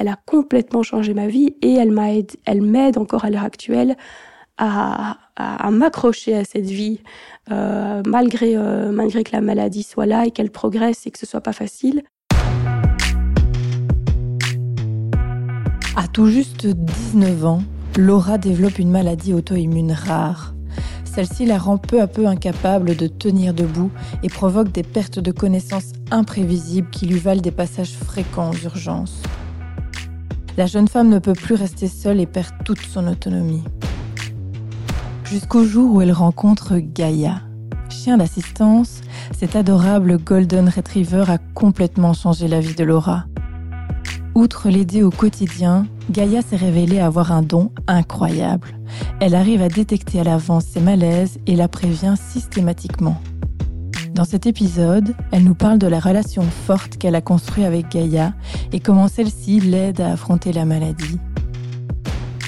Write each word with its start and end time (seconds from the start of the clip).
elle 0.00 0.08
a 0.08 0.16
complètement 0.24 0.82
changé 0.82 1.12
ma 1.12 1.26
vie 1.26 1.54
et 1.60 1.74
elle 1.74 1.92
m'aide, 2.62 2.96
encore 2.96 3.26
à 3.26 3.30
l'heure 3.30 3.44
actuelle 3.44 3.96
à, 4.56 5.18
m'accrocher 5.70 6.36
à 6.36 6.44
cette 6.44 6.66
vie 6.66 7.00
euh, 7.50 8.02
malgré 8.06 8.56
euh, 8.56 8.92
malgré 8.92 9.24
que 9.24 9.32
la 9.32 9.40
maladie 9.40 9.82
soit 9.82 10.06
là 10.06 10.26
et 10.26 10.30
qu'elle 10.30 10.50
progresse 10.50 11.06
et 11.06 11.10
que 11.10 11.18
ce 11.18 11.26
soit 11.26 11.42
pas 11.42 11.52
facile. 11.52 12.02
À 15.96 16.08
tout 16.10 16.26
juste 16.26 16.66
19 16.66 17.44
ans, 17.44 17.62
Laura 17.98 18.38
développe 18.38 18.78
une 18.78 18.90
maladie 18.90 19.34
auto-immune 19.34 19.92
rare. 19.92 20.54
Celle-ci 21.04 21.44
la 21.44 21.58
rend 21.58 21.76
peu 21.76 22.00
à 22.00 22.06
peu 22.06 22.26
incapable 22.26 22.96
de 22.96 23.06
tenir 23.06 23.52
debout 23.52 23.90
et 24.22 24.28
provoque 24.28 24.72
des 24.72 24.82
pertes 24.82 25.18
de 25.18 25.32
connaissances 25.32 25.92
imprévisibles 26.10 26.88
qui 26.90 27.06
lui 27.06 27.18
valent 27.18 27.42
des 27.42 27.50
passages 27.50 27.92
fréquents 27.92 28.50
aux 28.50 28.64
urgences. 28.64 29.22
La 30.56 30.66
jeune 30.66 30.88
femme 30.88 31.08
ne 31.08 31.18
peut 31.18 31.32
plus 31.32 31.54
rester 31.54 31.88
seule 31.88 32.20
et 32.20 32.26
perd 32.26 32.50
toute 32.64 32.80
son 32.80 33.06
autonomie. 33.06 33.64
Jusqu'au 35.24 35.64
jour 35.64 35.94
où 35.94 36.02
elle 36.02 36.12
rencontre 36.12 36.78
Gaïa. 36.78 37.42
Chien 37.88 38.18
d'assistance, 38.18 39.00
cet 39.38 39.54
adorable 39.56 40.18
Golden 40.18 40.68
Retriever 40.68 41.24
a 41.28 41.38
complètement 41.38 42.14
changé 42.14 42.48
la 42.48 42.60
vie 42.60 42.74
de 42.74 42.84
Laura. 42.84 43.26
Outre 44.34 44.68
l'aider 44.70 45.02
au 45.02 45.10
quotidien, 45.10 45.86
Gaïa 46.10 46.42
s'est 46.42 46.56
révélée 46.56 47.00
avoir 47.00 47.32
un 47.32 47.42
don 47.42 47.70
incroyable. 47.86 48.68
Elle 49.20 49.34
arrive 49.34 49.62
à 49.62 49.68
détecter 49.68 50.20
à 50.20 50.24
l'avance 50.24 50.64
ses 50.64 50.80
malaises 50.80 51.38
et 51.46 51.56
la 51.56 51.68
prévient 51.68 52.14
systématiquement. 52.16 53.20
Dans 54.20 54.26
cet 54.26 54.44
épisode, 54.44 55.14
elle 55.32 55.44
nous 55.44 55.54
parle 55.54 55.78
de 55.78 55.86
la 55.86 55.98
relation 55.98 56.42
forte 56.42 56.98
qu'elle 56.98 57.14
a 57.14 57.22
construite 57.22 57.64
avec 57.64 57.88
Gaïa 57.88 58.34
et 58.70 58.78
comment 58.78 59.08
celle-ci 59.08 59.60
l'aide 59.60 60.02
à 60.02 60.12
affronter 60.12 60.52
la 60.52 60.66
maladie. 60.66 61.18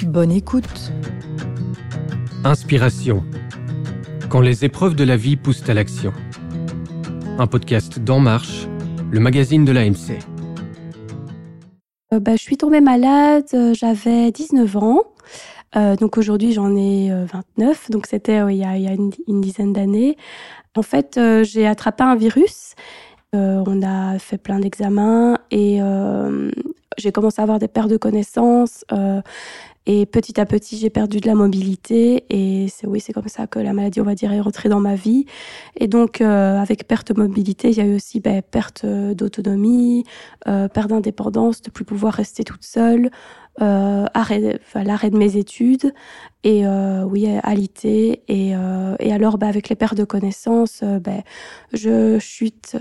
Bonne 0.02 0.32
écoute. 0.32 0.92
Inspiration. 2.44 3.24
Quand 4.28 4.42
les 4.42 4.66
épreuves 4.66 4.94
de 4.94 5.02
la 5.02 5.16
vie 5.16 5.36
poussent 5.36 5.66
à 5.66 5.72
l'action. 5.72 6.12
Un 7.38 7.46
podcast 7.46 7.98
d'En 7.98 8.20
Marche, 8.20 8.68
le 9.10 9.20
magazine 9.20 9.64
de 9.64 9.72
l'AMC. 9.72 10.18
Euh, 12.12 12.20
bah, 12.20 12.32
je 12.36 12.42
suis 12.42 12.58
tombée 12.58 12.82
malade, 12.82 13.46
euh, 13.54 13.72
j'avais 13.72 14.30
19 14.30 14.76
ans. 14.76 15.04
Euh, 15.74 15.96
donc 15.96 16.18
aujourd'hui, 16.18 16.52
j'en 16.52 16.76
ai 16.76 17.10
29. 17.32 17.90
Donc 17.90 18.06
c'était 18.06 18.42
il 18.50 18.58
y 18.58 18.64
a, 18.66 18.76
une, 18.76 19.40
dizaine 19.40 19.72
d'années. 19.72 20.18
En 20.74 20.82
fait, 20.82 21.20
j'ai 21.42 21.66
attrapé 21.66 22.02
un 22.02 22.16
virus. 22.16 22.74
on 23.32 23.82
a 23.82 24.18
fait 24.18 24.38
plein 24.38 24.58
d'examens 24.58 25.36
et 25.50 25.80
j'ai 26.98 27.12
commencé 27.12 27.40
à 27.40 27.44
avoir 27.44 27.58
des 27.58 27.68
pertes 27.68 27.90
de 27.90 27.96
connaissances. 27.96 28.84
Et 29.84 30.06
petit 30.06 30.40
à 30.40 30.46
petit, 30.46 30.76
j'ai 30.76 30.90
perdu 30.90 31.18
de 31.18 31.26
la 31.26 31.34
mobilité. 31.34 32.24
Et 32.30 32.68
c'est 32.68 32.86
oui, 32.86 33.00
c'est 33.00 33.12
comme 33.12 33.26
ça 33.28 33.48
que 33.48 33.58
la 33.58 33.72
maladie, 33.72 34.00
on 34.00 34.04
va 34.04 34.14
dire, 34.14 34.32
est 34.32 34.40
rentrée 34.40 34.68
dans 34.68 34.78
ma 34.78 34.94
vie. 34.94 35.26
Et 35.76 35.88
donc, 35.88 36.20
euh, 36.20 36.58
avec 36.58 36.86
perte 36.86 37.12
de 37.12 37.20
mobilité, 37.20 37.70
il 37.70 37.76
y 37.76 37.80
a 37.80 37.84
eu 37.84 37.96
aussi 37.96 38.20
ben, 38.20 38.42
perte 38.42 38.86
d'autonomie, 38.86 40.04
euh, 40.46 40.68
perte 40.68 40.90
d'indépendance, 40.90 41.62
de 41.62 41.70
plus 41.70 41.84
pouvoir 41.84 42.14
rester 42.14 42.44
toute 42.44 42.62
seule, 42.62 43.10
euh, 43.60 44.06
l'arrêt 44.74 45.10
de 45.10 45.16
mes 45.18 45.36
études 45.36 45.92
et 46.42 46.66
euh, 46.66 47.04
oui, 47.04 47.28
alité. 47.42 48.22
Et, 48.28 48.56
euh, 48.56 48.96
et 48.98 49.12
alors, 49.12 49.38
bah, 49.38 49.46
avec 49.46 49.68
les 49.68 49.76
pertes 49.76 49.96
de 49.96 50.04
connaissances, 50.04 50.82
ben, 50.82 51.22
je 51.72 52.18
chute, 52.18 52.76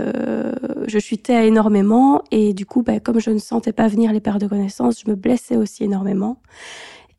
je 0.88 1.00
chutais 1.00 1.48
énormément 1.48 2.24
et 2.32 2.54
du 2.54 2.66
coup, 2.66 2.84
ben, 2.84 3.00
comme 3.00 3.20
je 3.20 3.32
ne 3.32 3.40
sentais 3.40 3.74
pas 3.74 3.88
venir 3.88 4.14
les 4.14 4.22
pertes 4.22 4.42
de 4.42 4.48
connaissances, 4.48 5.02
je 5.06 5.10
me 5.12 5.16
blessais 5.16 5.58
aussi 5.58 5.84
énormément. 5.84 6.38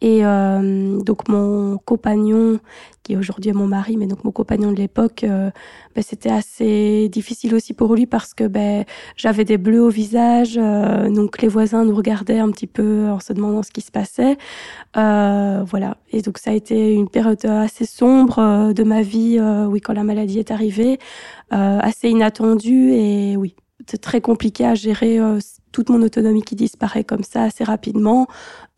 Et 0.03 0.27
euh, 0.27 1.01
donc 1.01 1.29
mon 1.29 1.79
compagnon, 1.79 2.59
qui 3.05 3.17
aujourd'hui 3.17 3.51
est 3.51 3.55
mon 3.55 3.69
mari, 3.69 3.97
mais 3.97 4.09
donc 4.09 4.25
mon 4.25 4.33
compagnon 4.33 4.73
de 4.73 4.77
l'époque, 4.77 5.23
euh, 5.23 5.51
ben, 5.95 6.03
c'était 6.03 6.29
assez 6.29 7.09
difficile 7.09 7.55
aussi 7.55 7.73
pour 7.73 7.95
lui 7.95 8.07
parce 8.07 8.35
que 8.35 8.49
ben, 8.49 8.85
j'avais 9.17 9.45
des 9.45 9.59
bleus 9.59 9.81
au 9.81 9.91
visage, 9.91 10.59
euh, 10.61 11.09
donc 11.09 11.41
les 11.41 11.47
voisins 11.47 11.85
nous 11.85 11.95
regardaient 11.95 12.41
un 12.41 12.51
petit 12.51 12.67
peu 12.67 13.11
en 13.11 13.21
se 13.21 13.33
demandant 13.33 13.63
ce 13.63 13.71
qui 13.71 13.81
se 13.81 13.93
passait. 13.93 14.39
Euh, 14.97 15.63
voilà. 15.65 15.97
Et 16.11 16.21
donc 16.21 16.39
ça 16.39 16.51
a 16.51 16.55
été 16.55 16.95
une 16.95 17.09
période 17.09 17.45
assez 17.47 17.87
sombre 17.87 18.41
euh, 18.41 18.73
de 18.73 18.83
ma 18.83 19.03
vie, 19.03 19.41
oui, 19.69 19.81
quand 19.81 19.93
la 19.93 20.03
maladie 20.03 20.41
est 20.41 20.51
arrivée, 20.51 20.99
assez 21.51 22.09
inattendue 22.09 22.93
et 22.93 23.37
oui, 23.37 23.55
très 24.01 24.21
compliqué 24.21 24.67
à 24.67 24.75
gérer 24.75 25.21
toute 25.71 25.91
mon 25.91 26.03
autonomie 26.03 26.43
qui 26.43 26.55
disparaît 26.55 27.05
comme 27.05 27.25
ça 27.25 27.45
assez 27.45 27.65
rapidement. 27.65 28.27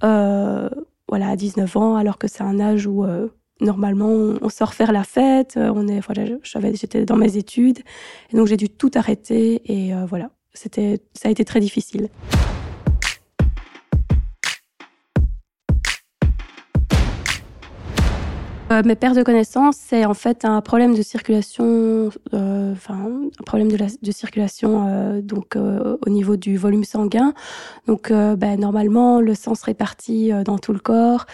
Euh, 0.02 0.68
voilà, 1.08 1.28
à 1.28 1.36
19 1.36 1.76
ans, 1.76 1.96
alors 1.96 2.18
que 2.18 2.28
c'est 2.28 2.42
un 2.42 2.60
âge 2.60 2.86
où 2.86 3.04
euh, 3.04 3.28
normalement 3.60 4.08
on 4.40 4.48
sort 4.48 4.74
faire 4.74 4.92
la 4.92 5.04
fête, 5.04 5.56
euh, 5.56 5.72
on 5.74 5.86
est, 5.88 6.00
voilà, 6.00 6.24
j'étais 6.72 7.04
dans 7.04 7.16
mes 7.16 7.36
études, 7.36 7.80
et 8.32 8.36
donc 8.36 8.46
j'ai 8.46 8.56
dû 8.56 8.68
tout 8.68 8.90
arrêter, 8.94 9.62
et 9.66 9.94
euh, 9.94 10.06
voilà, 10.06 10.30
c'était, 10.52 11.00
ça 11.14 11.28
a 11.28 11.30
été 11.30 11.44
très 11.44 11.60
difficile. 11.60 12.08
Euh, 18.72 18.82
mes 18.82 18.94
pertes 18.94 19.16
de 19.16 19.22
connaissances, 19.22 19.76
c'est 19.76 20.06
en 20.06 20.14
fait 20.14 20.46
un 20.46 20.62
problème 20.62 20.94
de 20.94 21.02
circulation, 21.02 22.10
euh, 22.32 22.72
enfin 22.72 22.94
un 22.94 23.44
problème 23.44 23.70
de, 23.70 23.76
la, 23.76 23.86
de 24.02 24.10
circulation 24.10 24.88
euh, 24.88 25.20
donc 25.20 25.54
euh, 25.54 25.98
au 26.06 26.08
niveau 26.08 26.36
du 26.36 26.56
volume 26.56 26.84
sanguin. 26.84 27.34
Donc 27.86 28.10
ben, 28.10 28.58
normalement 28.58 29.20
le 29.20 29.34
sang 29.34 29.54
se 29.54 29.64
répartit 29.66 30.32
dans 30.44 30.56
tout 30.58 30.72
le 30.72 30.78
corps 30.78 31.26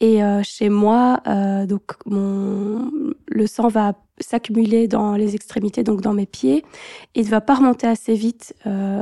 et 0.00 0.20
chez 0.42 0.70
moi 0.70 1.20
donc 1.66 1.82
mon 2.06 2.90
le 3.38 3.46
sang 3.46 3.68
va 3.68 3.94
s'accumuler 4.20 4.88
dans 4.88 5.14
les 5.14 5.34
extrémités, 5.34 5.84
donc 5.84 6.00
dans 6.00 6.12
mes 6.12 6.26
pieds, 6.26 6.64
et 7.14 7.22
ne 7.22 7.28
va 7.28 7.40
pas 7.40 7.54
remonter 7.54 7.86
assez 7.86 8.14
vite 8.14 8.54
euh, 8.66 9.00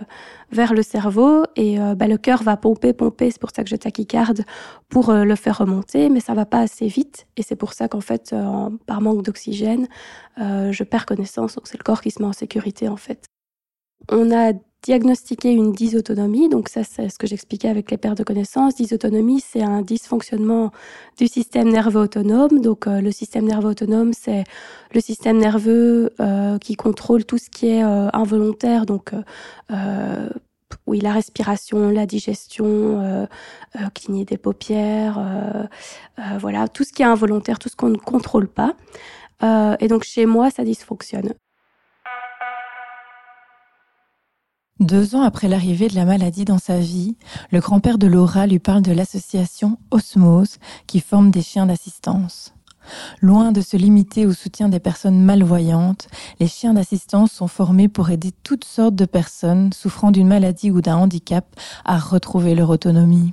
vers 0.52 0.74
le 0.74 0.82
cerveau. 0.82 1.44
Et 1.56 1.80
euh, 1.80 1.94
bah, 1.94 2.06
le 2.06 2.18
cœur 2.18 2.42
va 2.42 2.56
pomper, 2.56 2.92
pomper, 2.92 3.30
c'est 3.30 3.40
pour 3.40 3.50
ça 3.50 3.64
que 3.64 3.70
je 3.70 3.76
tachycarde, 3.76 4.44
pour 4.88 5.10
euh, 5.10 5.24
le 5.24 5.34
faire 5.34 5.58
remonter, 5.58 6.10
mais 6.10 6.20
ça 6.20 6.34
va 6.34 6.44
pas 6.44 6.60
assez 6.60 6.86
vite. 6.86 7.26
Et 7.36 7.42
c'est 7.42 7.56
pour 7.56 7.72
ça 7.72 7.88
qu'en 7.88 8.02
fait, 8.02 8.34
par 8.86 9.00
manque 9.00 9.22
d'oxygène, 9.22 9.88
je 10.36 10.84
perds 10.84 11.06
connaissance. 11.06 11.56
Donc 11.56 11.66
c'est 11.66 11.78
le 11.78 11.84
corps 11.84 12.02
qui 12.02 12.10
se 12.10 12.20
met 12.20 12.28
en 12.28 12.32
sécurité 12.32 12.88
en 12.88 12.96
fait. 12.96 13.24
On 14.10 14.30
a 14.30 14.52
diagnostiquer 14.86 15.50
une 15.50 15.72
dysautonomie. 15.72 16.48
Donc 16.48 16.68
ça, 16.68 16.84
c'est 16.84 17.08
ce 17.08 17.18
que 17.18 17.26
j'expliquais 17.26 17.68
avec 17.68 17.90
les 17.90 17.96
pertes 17.96 18.18
de 18.18 18.22
connaissances. 18.22 18.76
Dysautonomie, 18.76 19.40
c'est 19.40 19.62
un 19.62 19.82
dysfonctionnement 19.82 20.70
du 21.18 21.26
système 21.26 21.68
nerveux 21.70 22.02
autonome. 22.02 22.60
Donc 22.60 22.86
euh, 22.86 23.00
le 23.00 23.10
système 23.10 23.46
nerveux 23.46 23.70
autonome, 23.70 24.12
c'est 24.12 24.44
le 24.94 25.00
système 25.00 25.38
nerveux 25.38 26.12
euh, 26.20 26.58
qui 26.58 26.76
contrôle 26.76 27.24
tout 27.24 27.36
ce 27.36 27.50
qui 27.50 27.66
est 27.66 27.82
euh, 27.82 28.08
involontaire. 28.12 28.86
Donc 28.86 29.12
oui, 30.86 31.00
la 31.00 31.12
respiration, 31.12 31.90
la 31.90 32.06
digestion, 32.06 33.28
cligner 33.94 34.24
des 34.24 34.36
paupières, 34.36 35.18
voilà, 36.38 36.68
tout 36.68 36.84
ce 36.84 36.92
qui 36.92 37.02
est 37.02 37.06
involontaire, 37.06 37.58
tout 37.58 37.68
ce 37.68 37.76
qu'on 37.76 37.88
ne 37.88 37.98
contrôle 37.98 38.48
pas. 38.48 38.74
et 39.80 39.88
donc 39.88 40.04
chez 40.04 40.26
moi, 40.26 40.50
ça 40.50 40.64
dysfonctionne. 40.64 41.34
Deux 44.80 45.14
ans 45.14 45.22
après 45.22 45.48
l'arrivée 45.48 45.88
de 45.88 45.94
la 45.94 46.04
maladie 46.04 46.44
dans 46.44 46.58
sa 46.58 46.78
vie, 46.78 47.16
le 47.50 47.60
grand-père 47.60 47.96
de 47.96 48.06
Laura 48.06 48.46
lui 48.46 48.58
parle 48.58 48.82
de 48.82 48.92
l'association 48.92 49.78
Osmose 49.90 50.58
qui 50.86 51.00
forme 51.00 51.30
des 51.30 51.40
chiens 51.40 51.64
d'assistance. 51.64 52.52
Loin 53.22 53.52
de 53.52 53.62
se 53.62 53.78
limiter 53.78 54.26
au 54.26 54.34
soutien 54.34 54.68
des 54.68 54.78
personnes 54.78 55.22
malvoyantes, 55.22 56.08
les 56.40 56.46
chiens 56.46 56.74
d'assistance 56.74 57.32
sont 57.32 57.48
formés 57.48 57.88
pour 57.88 58.10
aider 58.10 58.32
toutes 58.42 58.66
sortes 58.66 58.94
de 58.94 59.06
personnes 59.06 59.72
souffrant 59.72 60.10
d'une 60.10 60.28
maladie 60.28 60.70
ou 60.70 60.82
d'un 60.82 60.96
handicap 60.96 61.46
à 61.86 61.98
retrouver 61.98 62.54
leur 62.54 62.68
autonomie. 62.68 63.32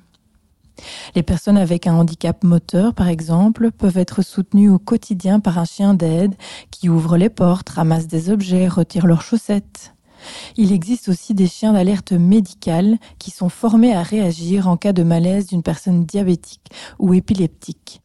Les 1.13 1.23
personnes 1.23 1.57
avec 1.57 1.87
un 1.87 1.93
handicap 1.96 2.41
moteur, 2.46 2.93
par 2.93 3.09
exemple, 3.09 3.69
peuvent 3.72 3.97
être 3.97 4.22
soutenues 4.22 4.69
au 4.69 4.79
quotidien 4.79 5.41
par 5.41 5.57
un 5.57 5.66
chien 5.66 5.93
d'aide 5.93 6.35
qui 6.72 6.87
ouvre 6.87 7.17
les 7.17 7.29
portes, 7.29 7.67
ramasse 7.67 8.07
des 8.07 8.29
objets, 8.29 8.69
retire 8.69 9.05
leurs 9.05 9.22
chaussettes. 9.22 9.93
Il 10.58 10.72
existe 10.72 11.09
aussi 11.09 11.34
des 11.34 11.47
chiens 11.47 11.73
d'alerte 11.73 12.11
médicale 12.11 12.97
qui 13.20 13.31
sont 13.31 13.49
formés 13.49 13.93
à 13.93 14.03
réagir 14.03 14.67
en 14.67 14.78
cas 14.78 14.93
de 14.93 15.03
malaise 15.03 15.47
d'une 15.47 15.64
personne 15.64 16.05
diabétique 16.05 16.72
ou 16.99 17.14
épileptique. 17.14 18.02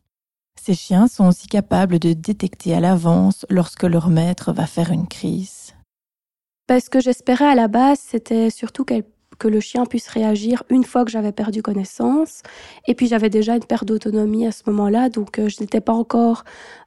Ces 0.60 0.74
chiens 0.74 1.08
sont 1.08 1.26
aussi 1.26 1.46
capables 1.46 1.98
de 1.98 2.12
détecter 2.12 2.74
à 2.74 2.80
l'avance 2.80 3.46
lorsque 3.48 3.84
leur 3.84 4.08
maître 4.08 4.52
va 4.52 4.66
faire 4.66 4.90
une 4.90 5.08
crise. 5.08 5.74
ce 6.68 6.90
que 6.90 7.00
j'espérais 7.00 7.46
à 7.46 7.54
la 7.54 7.68
base, 7.68 8.00
c'était 8.00 8.50
surtout 8.50 8.84
que 9.38 9.48
le 9.48 9.60
chien 9.60 9.86
puisse 9.86 10.08
réagir 10.08 10.64
une 10.68 10.84
fois 10.84 11.04
que 11.04 11.10
j'avais 11.10 11.32
perdu 11.32 11.62
connaissance. 11.62 12.42
Et 12.86 12.94
puis 12.94 13.06
j'avais 13.06 13.30
déjà 13.30 13.54
une 13.54 13.64
perte 13.64 13.84
d'autonomie 13.84 14.46
à 14.46 14.52
ce 14.52 14.62
moment-là, 14.66 15.08
donc 15.08 15.38
euh, 15.38 15.48
je 15.48 15.60
n'étais 15.60 15.80
pas 15.80 15.92
encore 15.92 16.44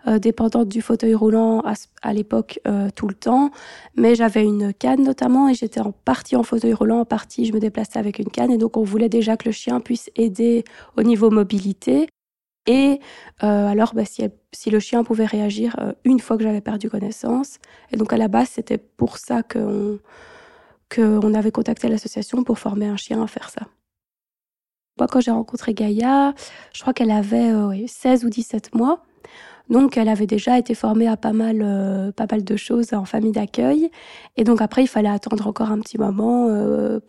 euh, 0.08 0.20
dépendante 0.20 0.68
du 0.68 0.82
fauteuil 0.82 1.16
roulant 1.16 1.64
à, 2.02 2.14
l'époque 2.14 2.60
euh, 2.68 2.90
tout 2.94 3.08
le 3.08 3.14
temps, 3.14 3.52
mais 3.96 4.16
j'avais 4.16 4.44
une 4.44 4.74
canne 4.74 5.04
notamment 5.04 5.50
et 5.50 5.54
j'étais 5.54 5.80
en 5.80 5.92
partie 5.92 6.36
en 6.36 6.44
fauteuil 6.44 6.74
roulant, 6.74 7.02
en 7.02 7.06
partie 7.06 7.46
je 7.46 7.54
me 7.54 7.60
déplaçais 7.60 8.00
avec 8.00 8.20
une 8.20 8.30
canne 8.30 8.52
et 8.52 8.58
donc 8.58 8.78
on 8.78 8.84
voulait 8.84 9.10
déjà 9.10 9.38
que 9.38 9.48
le 9.48 9.52
chien 9.52 9.80
puisse 9.80 10.10
aider 10.16 10.64
au 10.98 11.04
niveau 11.04 11.30
mobilité. 11.30 12.08
Et 12.68 13.00
alors, 13.40 13.96
bah, 13.96 14.06
si, 14.06 14.24
si, 14.52 14.70
le 14.70 14.80
chien 14.80 15.04
pouvait 15.04 15.26
réagir 15.26 15.76
une 16.04 16.20
fois 16.20 16.38
que 16.38 16.44
j'avais 16.44 16.62
perdu 16.62 16.92
connaissance. 16.92 17.58
Et 17.92 17.98
donc 17.98 18.14
à 18.14 18.18
la 18.18 18.28
base, 18.28 18.50
c'était 18.50 18.78
pour 18.78 19.18
ça 19.18 19.42
qu'on 19.42 19.98
qu'on 20.94 21.34
avait 21.34 21.52
contacté 21.52 21.88
l'association 21.88 22.44
pour 22.44 22.60
former 22.60 22.88
un 22.88 22.98
chien 22.98 23.22
à 23.22 23.28
faire 23.28 23.50
ça. 23.50 23.62
Moi, 24.98 25.08
quand 25.08 25.22
j'ai 25.22 25.32
rencontré 25.32 25.74
Gaïa, 25.74 26.34
je 26.74 26.82
crois 26.82 26.94
qu'elle 26.94 27.12
avait 27.12 27.52
16 27.88 28.24
euh, 28.24 28.28
ou 28.28 28.30
17 28.30 28.76
mois. 28.76 29.04
Donc, 29.70 29.96
elle 29.98 30.10
avait 30.10 30.28
déjà 30.28 30.58
été 30.60 30.76
formée 30.76 31.08
à 31.08 31.16
pas 31.16 31.32
mal, 31.32 31.62
euh, 31.62 32.12
pas 32.12 32.26
mal 32.30 32.44
de 32.44 32.56
choses 32.58 32.94
en 32.94 33.06
famille 33.06 33.32
d'accueil. 33.32 33.90
Et 34.36 34.44
donc, 34.44 34.62
après, 34.62 34.84
il 34.84 34.88
fallait 34.88 35.10
attendre 35.10 35.48
encore 35.48 35.72
un 35.72 35.80
petit 35.80 35.98
moment. 35.98 36.48
Euh, 36.50 37.00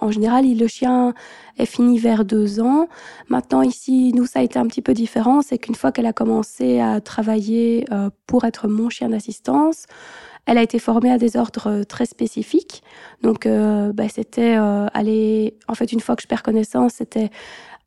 en 0.00 0.10
général, 0.10 0.44
le 0.46 0.66
chien 0.68 1.14
est 1.58 1.66
fini 1.66 1.98
vers 1.98 2.24
deux 2.24 2.60
ans. 2.60 2.88
Maintenant, 3.28 3.62
ici, 3.62 4.12
nous, 4.14 4.26
ça 4.26 4.40
a 4.40 4.42
été 4.42 4.58
un 4.58 4.66
petit 4.66 4.82
peu 4.82 4.94
différent. 4.94 5.42
C'est 5.42 5.58
qu'une 5.58 5.74
fois 5.74 5.92
qu'elle 5.92 6.06
a 6.06 6.12
commencé 6.12 6.80
à 6.80 7.00
travailler 7.00 7.86
pour 8.26 8.44
être 8.44 8.68
mon 8.68 8.88
chien 8.88 9.08
d'assistance, 9.08 9.86
elle 10.48 10.56
a 10.56 10.62
été 10.62 10.78
formée 10.78 11.12
à 11.12 11.18
des 11.18 11.36
ordres 11.36 11.68
euh, 11.68 11.84
très 11.84 12.06
spécifiques. 12.06 12.82
Donc, 13.22 13.44
euh, 13.44 13.92
bah, 13.92 14.08
c'était 14.08 14.56
euh, 14.56 14.86
aller, 14.94 15.54
en 15.68 15.74
fait, 15.74 15.92
une 15.92 16.00
fois 16.00 16.16
que 16.16 16.22
je 16.22 16.26
perds 16.26 16.42
connaissance, 16.42 16.94
c'était 16.94 17.28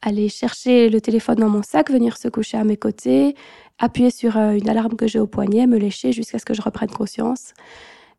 aller 0.03 0.29
chercher 0.29 0.87
le 0.89 1.01
téléphone 1.01 1.37
dans 1.37 1.49
mon 1.49 1.63
sac, 1.63 1.89
venir 1.89 2.17
se 2.17 2.27
coucher 2.27 2.57
à 2.57 2.63
mes 2.63 2.77
côtés, 2.77 3.35
appuyer 3.79 4.11
sur 4.11 4.37
une 4.37 4.69
alarme 4.69 4.95
que 4.95 5.07
j'ai 5.07 5.19
au 5.19 5.25
poignet, 5.25 5.65
me 5.65 5.77
lécher 5.77 6.11
jusqu'à 6.11 6.37
ce 6.37 6.45
que 6.45 6.53
je 6.53 6.61
reprenne 6.61 6.89
conscience. 6.89 7.53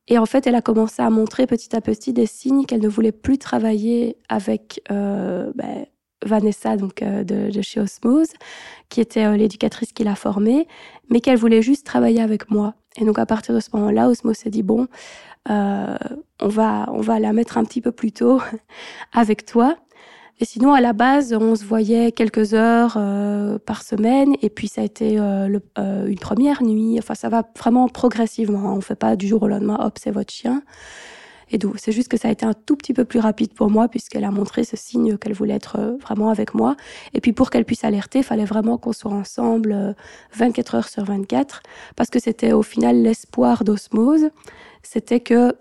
Et 0.08 0.18
en 0.18 0.26
fait, 0.26 0.46
elle 0.46 0.54
a 0.54 0.62
commencé 0.62 1.00
à 1.00 1.10
montrer 1.10 1.46
petit 1.46 1.74
à 1.76 1.80
petit 1.80 2.12
des 2.12 2.26
signes 2.26 2.64
qu'elle 2.66 2.80
ne 2.80 2.88
voulait 2.88 3.12
plus 3.12 3.38
travailler 3.38 4.16
avec 4.28 4.82
euh, 4.90 5.52
bah, 5.54 5.64
Vanessa, 6.24 6.76
donc 6.76 7.02
de, 7.02 7.50
de, 7.50 7.62
chez 7.62 7.80
Osmose, 7.80 8.32
qui 8.88 9.00
était 9.00 9.36
l'éducatrice 9.36 9.92
qui 9.92 10.04
l'a 10.04 10.14
formée, 10.14 10.66
mais 11.08 11.20
qu'elle 11.20 11.38
voulait 11.38 11.62
juste 11.62 11.86
travailler 11.86 12.20
avec 12.20 12.50
moi. 12.50 12.74
Et 12.96 13.04
donc 13.04 13.18
à 13.18 13.26
partir 13.26 13.54
de 13.54 13.60
ce 13.60 13.70
moment-là, 13.74 14.08
Osmo 14.08 14.34
s'est 14.34 14.50
dit 14.50 14.62
bon, 14.62 14.86
euh, 15.50 15.96
on 16.40 16.48
va 16.48 16.86
on 16.92 17.00
va 17.00 17.18
la 17.18 17.32
mettre 17.32 17.58
un 17.58 17.64
petit 17.64 17.80
peu 17.80 17.92
plus 17.92 18.12
tôt 18.12 18.40
avec 19.12 19.44
toi. 19.46 19.76
Et 20.40 20.44
sinon, 20.44 20.72
à 20.72 20.80
la 20.80 20.92
base, 20.92 21.32
on 21.34 21.54
se 21.54 21.64
voyait 21.64 22.10
quelques 22.10 22.54
heures 22.54 22.94
euh, 22.96 23.58
par 23.58 23.82
semaine, 23.82 24.34
et 24.42 24.50
puis 24.50 24.66
ça 24.66 24.80
a 24.80 24.84
été 24.84 25.18
euh, 25.18 25.58
euh, 25.78 26.06
une 26.06 26.18
première 26.18 26.62
nuit. 26.62 26.96
Enfin, 26.98 27.14
ça 27.14 27.28
va 27.28 27.44
vraiment 27.56 27.88
progressivement. 27.88 28.74
On 28.74 28.80
fait 28.80 28.96
pas 28.96 29.14
du 29.14 29.28
jour 29.28 29.42
au 29.42 29.48
lendemain, 29.48 29.78
hop, 29.80 29.98
c'est 30.00 30.10
votre 30.10 30.32
chien. 30.32 30.62
Et 31.52 31.58
donc, 31.58 31.74
c'est 31.76 31.92
juste 31.92 32.08
que 32.08 32.16
ça 32.16 32.28
a 32.28 32.30
été 32.30 32.46
un 32.46 32.54
tout 32.54 32.76
petit 32.76 32.94
peu 32.94 33.04
plus 33.04 33.20
rapide 33.20 33.52
pour 33.52 33.70
moi 33.70 33.86
puisqu'elle 33.88 34.24
a 34.24 34.30
montré 34.30 34.64
ce 34.64 34.76
signe 34.76 35.18
qu'elle 35.18 35.34
voulait 35.34 35.54
être 35.54 35.96
vraiment 36.00 36.30
avec 36.30 36.54
moi. 36.54 36.76
Et 37.12 37.20
puis, 37.20 37.34
pour 37.34 37.50
qu'elle 37.50 37.66
puisse 37.66 37.84
alerter, 37.84 38.20
il 38.20 38.24
fallait 38.24 38.46
vraiment 38.46 38.78
qu'on 38.78 38.92
soit 38.92 39.12
ensemble 39.12 39.94
24 40.34 40.74
euh, 40.74 40.78
heures 40.78 40.88
sur 40.88 41.04
24 41.04 41.62
parce 41.94 42.08
que 42.08 42.18
c'était 42.18 42.52
au 42.52 42.62
final 42.62 43.02
l'espoir 43.02 43.64
d'osmose. 43.64 44.30
C'était 44.82 45.20
que, 45.20 45.54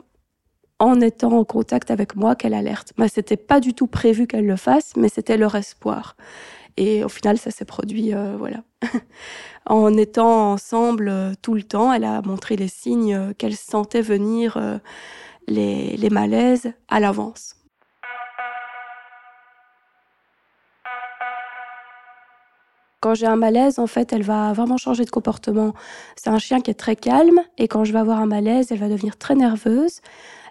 en 0.82 1.00
étant 1.00 1.34
en 1.34 1.46
contact 1.46 1.92
avec 1.92 2.16
moi, 2.16 2.36
qu'elle 2.36 2.56
alerte. 2.56 2.92
Mais 2.98 3.08
c'était 3.08 3.38
pas 3.38 3.60
du 3.60 3.74
tout 3.74 3.86
prévu 3.88 4.26
qu'elle 4.26 4.48
le 4.48 4.56
fasse, 4.56 4.94
mais 4.98 5.10
c'était 5.10 5.38
leur 5.38 5.54
espoir. 5.56 6.16
Et 6.76 7.04
au 7.04 7.10
final, 7.10 7.38
ça 7.38 7.52
s'est 7.52 7.66
produit, 7.66 8.16
euh, 8.16 8.36
voilà. 8.38 8.64
en 9.68 9.96
étant 9.96 10.54
ensemble 10.54 11.34
tout 11.44 11.54
le 11.54 11.62
temps, 11.62 11.94
elle 11.94 12.04
a 12.04 12.22
montré 12.24 12.56
les 12.56 12.68
signes 12.68 13.34
qu'elle 13.38 13.56
sentait 13.56 14.02
venir 14.02 14.58
les, 15.48 16.10
malaises 16.10 16.74
à 16.90 17.00
l'avance. 17.00 17.56
Quand 23.02 23.16
j'ai 23.16 23.26
un 23.26 23.36
malaise, 23.36 23.80
en 23.80 23.88
fait, 23.88 24.14
elle 24.14 24.22
va 24.22 24.54
vraiment 24.54 24.78
changer 24.78 25.06
de 25.06 25.10
comportement. 25.10 25.74
C'est 26.16 26.30
un 26.30 26.38
chien 26.38 26.62
qui 26.62 26.70
est 26.70 26.76
très 26.76 26.96
calme 26.96 27.42
et 27.58 27.68
quand 27.68 27.84
je 27.84 27.94
vais 27.94 28.00
avoir 28.00 28.20
un 28.20 28.28
malaise, 28.28 28.72
elle 28.72 28.78
va 28.80 28.90
devenir 28.90 29.18
très 29.18 29.36
nerveuse. 29.36 30.02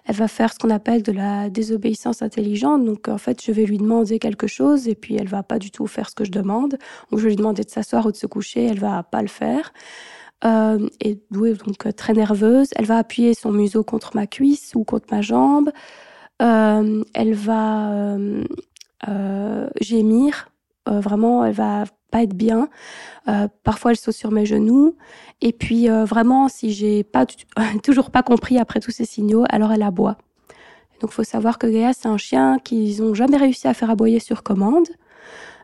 Elle 0.05 0.15
va 0.15 0.27
faire 0.27 0.53
ce 0.53 0.59
qu'on 0.59 0.69
appelle 0.69 1.03
de 1.03 1.11
la 1.11 1.49
désobéissance 1.49 2.21
intelligente. 2.21 2.83
Donc, 2.85 3.07
en 3.07 3.17
fait, 3.17 3.43
je 3.43 3.51
vais 3.51 3.65
lui 3.65 3.77
demander 3.77 4.19
quelque 4.19 4.47
chose 4.47 4.87
et 4.87 4.95
puis 4.95 5.15
elle 5.15 5.27
va 5.27 5.43
pas 5.43 5.59
du 5.59 5.71
tout 5.71 5.87
faire 5.87 6.09
ce 6.09 6.15
que 6.15 6.25
je 6.25 6.31
demande. 6.31 6.77
Ou 7.11 7.17
je 7.17 7.23
vais 7.23 7.29
lui 7.29 7.35
demander 7.35 7.63
de 7.63 7.69
s'asseoir 7.69 8.05
ou 8.05 8.11
de 8.11 8.17
se 8.17 8.27
coucher, 8.27 8.65
elle 8.65 8.79
va 8.79 9.03
pas 9.03 9.21
le 9.21 9.27
faire 9.27 9.71
euh, 10.43 10.87
est 10.99 11.19
douée 11.31 11.53
donc 11.53 11.85
euh, 11.85 11.91
très 11.91 12.13
nerveuse. 12.13 12.69
Elle 12.75 12.85
va 12.85 12.97
appuyer 12.97 13.33
son 13.33 13.51
museau 13.51 13.83
contre 13.83 14.15
ma 14.15 14.27
cuisse 14.27 14.73
ou 14.75 14.83
contre 14.83 15.07
ma 15.11 15.21
jambe. 15.21 15.71
Euh, 16.41 17.03
elle 17.13 17.33
va 17.33 18.17
euh, 19.07 19.69
gémir. 19.79 20.49
Vraiment, 20.87 21.45
elle 21.45 21.53
va 21.53 21.83
pas 22.11 22.23
être 22.23 22.35
bien. 22.35 22.69
parfois, 23.63 23.91
elle 23.91 23.97
saute 23.97 24.15
sur 24.15 24.31
mes 24.31 24.45
genoux. 24.45 24.95
Et 25.41 25.53
puis, 25.53 25.87
vraiment, 25.87 26.47
si 26.49 26.71
j'ai 26.71 27.03
pas 27.03 27.25
toujours 27.83 28.11
pas 28.11 28.23
compris 28.23 28.59
après 28.59 28.79
tous 28.79 28.91
ces 28.91 29.05
signaux, 29.05 29.45
alors 29.49 29.71
elle 29.71 29.83
aboie. 29.83 30.17
Donc, 31.01 31.11
faut 31.11 31.23
savoir 31.23 31.57
que 31.57 31.65
Gaia, 31.65 31.93
c'est 31.93 32.07
un 32.07 32.17
chien 32.17 32.59
qu'ils 32.63 33.01
ont 33.01 33.13
jamais 33.13 33.37
réussi 33.37 33.67
à 33.67 33.73
faire 33.73 33.89
aboyer 33.89 34.19
sur 34.19 34.43
commande. 34.43 34.87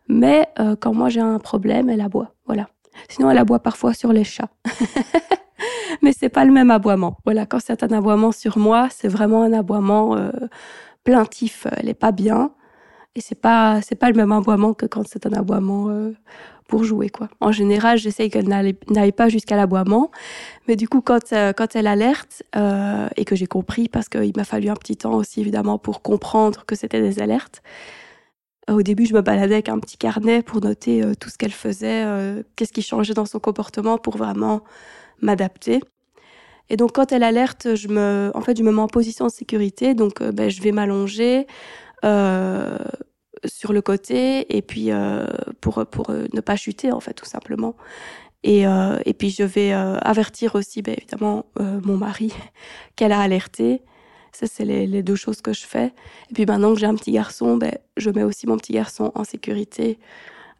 Mais 0.08 0.48
quand 0.80 0.94
moi 0.94 1.10
j'ai 1.10 1.22
un 1.22 1.40
problème, 1.40 1.90
elle 1.90 2.02
aboie. 2.02 2.34
Voilà. 2.46 2.68
Sinon, 3.10 3.30
elle 3.30 3.38
aboie 3.38 3.60
parfois 3.60 3.94
sur 3.94 4.14
les 4.14 4.24
chats. 4.24 4.50
Mais 6.02 6.14
c'est 6.14 6.30
pas 6.30 6.46
le 6.46 6.52
même 6.52 6.72
aboiement. 6.72 7.18
Voilà, 7.26 7.46
quand 7.46 7.60
c'est 7.60 7.84
un 7.84 7.92
aboiement 7.92 8.32
sur 8.32 8.58
moi, 8.58 8.88
c'est 8.92 9.08
vraiment 9.08 9.44
un 9.44 9.54
aboiement 9.54 10.16
euh, 10.18 10.32
plaintif. 11.04 11.68
Elle 11.78 11.90
est 11.90 11.94
pas 11.94 12.12
bien. 12.12 12.52
Et 13.18 13.22
c'est 13.22 13.36
pas, 13.36 13.82
c'est 13.82 13.96
pas 13.96 14.10
le 14.10 14.16
même 14.16 14.32
aboiement 14.32 14.74
que 14.74 14.86
quand 14.86 15.06
c'est 15.06 15.26
un 15.26 15.34
aboiement 15.34 15.90
euh, 15.90 16.14
pour 16.70 16.86
jouer, 16.86 17.10
quoi. 17.10 17.28
En 17.42 17.52
général, 17.52 17.98
j'essaye 17.98 18.30
qu'elle 18.30 18.48
n'aille 18.48 19.12
pas 19.12 19.28
jusqu'à 19.28 19.58
l'aboiement. 19.58 20.10
Mais 20.70 20.78
du 20.78 20.88
coup, 20.88 21.02
quand, 21.02 21.34
euh, 21.34 21.52
quand 21.52 21.76
elle 21.76 21.88
alerte, 21.88 22.44
et 23.18 23.26
que 23.26 23.36
j'ai 23.36 23.48
compris, 23.48 23.90
parce 23.90 24.08
qu'il 24.08 24.32
m'a 24.38 24.46
fallu 24.46 24.70
un 24.70 24.76
petit 24.76 24.96
temps 24.96 25.16
aussi, 25.16 25.42
évidemment, 25.42 25.78
pour 25.78 26.02
comprendre 26.02 26.64
que 26.66 26.76
c'était 26.76 27.02
des 27.02 27.20
alertes, 27.22 27.62
au 28.70 28.82
début, 28.82 29.06
je 29.06 29.14
me 29.14 29.22
baladais 29.22 29.56
avec 29.56 29.70
un 29.70 29.80
petit 29.80 29.98
carnet 29.98 30.42
pour 30.42 30.62
noter 30.62 31.02
euh, 31.02 31.14
tout 31.16 31.30
ce 31.30 31.38
qu'elle 31.38 31.54
faisait, 31.54 32.04
euh, 32.06 32.44
qu'est-ce 32.56 32.74
qui 32.74 32.82
changeait 32.82 33.14
dans 33.14 33.26
son 33.26 33.40
comportement 33.40 33.98
pour 33.98 34.18
vraiment 34.18 34.62
m'adapter. 35.22 35.82
Et 36.70 36.76
donc, 36.76 36.92
quand 36.94 37.14
elle 37.14 37.24
alerte, 37.24 37.76
je 37.76 37.88
me, 37.88 38.30
en 38.34 38.42
fait, 38.42 38.58
je 38.58 38.64
me 38.64 38.72
mets 38.72 38.82
en 38.82 38.88
position 38.88 39.26
de 39.26 39.32
sécurité. 39.32 39.94
Donc, 39.94 40.22
euh, 40.22 40.32
ben, 40.34 40.50
je 40.50 40.62
vais 40.62 40.72
m'allonger 40.72 41.48
sur 43.48 43.74
le 43.74 43.82
côté 43.82 44.56
et 44.56 44.62
puis 44.62 44.90
pour 45.62 45.86
pour 45.88 46.12
ne 46.12 46.42
pas 46.42 46.56
chuter, 46.56 46.92
en 46.92 47.00
fait, 47.00 47.14
tout 47.14 47.26
simplement. 47.26 47.76
Et, 48.44 48.62
et 48.62 49.14
puis, 49.14 49.30
je 49.30 49.44
vais 49.44 49.72
avertir 49.72 50.56
aussi, 50.56 50.82
ben, 50.82 50.96
évidemment, 50.98 51.46
mon 51.60 51.98
mari 51.98 52.34
qu'elle 52.96 53.12
a 53.12 53.20
alerté. 53.20 53.82
Ça, 54.40 54.46
c'est 54.46 54.66
les, 54.66 55.02
deux 55.02 55.16
choses 55.16 55.42
que 55.42 55.52
je 55.52 55.66
fais. 55.66 55.88
Et 56.30 56.34
puis 56.36 56.46
maintenant 56.46 56.74
que 56.74 56.80
j'ai 56.80 56.86
un 56.86 56.94
petit 56.94 57.12
garçon, 57.12 57.58
ben, 57.58 57.76
je 57.98 58.12
mets 58.12 58.22
aussi 58.22 58.46
mon 58.46 58.56
petit 58.58 58.72
garçon 58.72 59.12
en 59.16 59.24
sécurité 59.24 59.98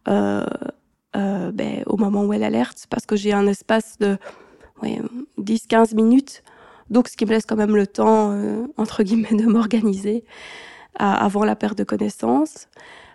euh, 0.08 0.44
euh, 1.16 1.52
ben, 1.52 1.84
au 1.86 1.96
moment 1.96 2.24
où 2.24 2.34
elle 2.34 2.44
alerte, 2.44 2.88
parce 2.90 3.06
que 3.06 3.16
j'ai 3.16 3.34
un 3.34 3.46
espace 3.46 4.00
de 4.00 4.18
ouais, 4.82 5.00
10-15 5.40 5.94
minutes. 5.94 6.42
Donc, 6.90 7.08
ce 7.08 7.18
qui 7.18 7.26
me 7.26 7.30
laisse 7.30 7.46
quand 7.46 7.56
même 7.56 7.76
le 7.76 7.86
temps, 7.86 8.32
euh, 8.32 8.66
entre 8.78 9.04
guillemets, 9.04 9.36
de 9.36 9.46
m'organiser 9.46 10.24
avant 10.98 11.46
la 11.46 11.56
perte 11.56 11.78
de 11.78 11.84
connaissance. 11.84 12.68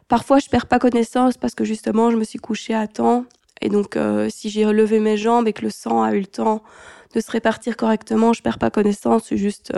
Parfois, 0.08 0.38
je 0.38 0.48
perds 0.48 0.66
pas 0.66 0.78
connaissance 0.78 1.36
parce 1.36 1.54
que 1.54 1.64
justement, 1.64 2.10
je 2.10 2.16
me 2.16 2.24
suis 2.24 2.38
couchée 2.38 2.74
à 2.74 2.86
temps. 2.86 3.24
Et 3.60 3.68
donc, 3.68 3.96
euh, 3.96 4.28
si 4.28 4.50
j'ai 4.50 4.66
relevé 4.66 5.00
mes 5.00 5.16
jambes 5.16 5.48
et 5.48 5.52
que 5.52 5.62
le 5.62 5.70
sang 5.70 6.02
a 6.02 6.12
eu 6.14 6.20
le 6.20 6.26
temps 6.26 6.62
de 7.14 7.20
se 7.20 7.30
répartir 7.30 7.76
correctement, 7.76 8.32
je 8.32 8.42
perds 8.42 8.58
pas 8.58 8.70
connaissance. 8.70 9.24
C'est 9.28 9.36
juste 9.36 9.72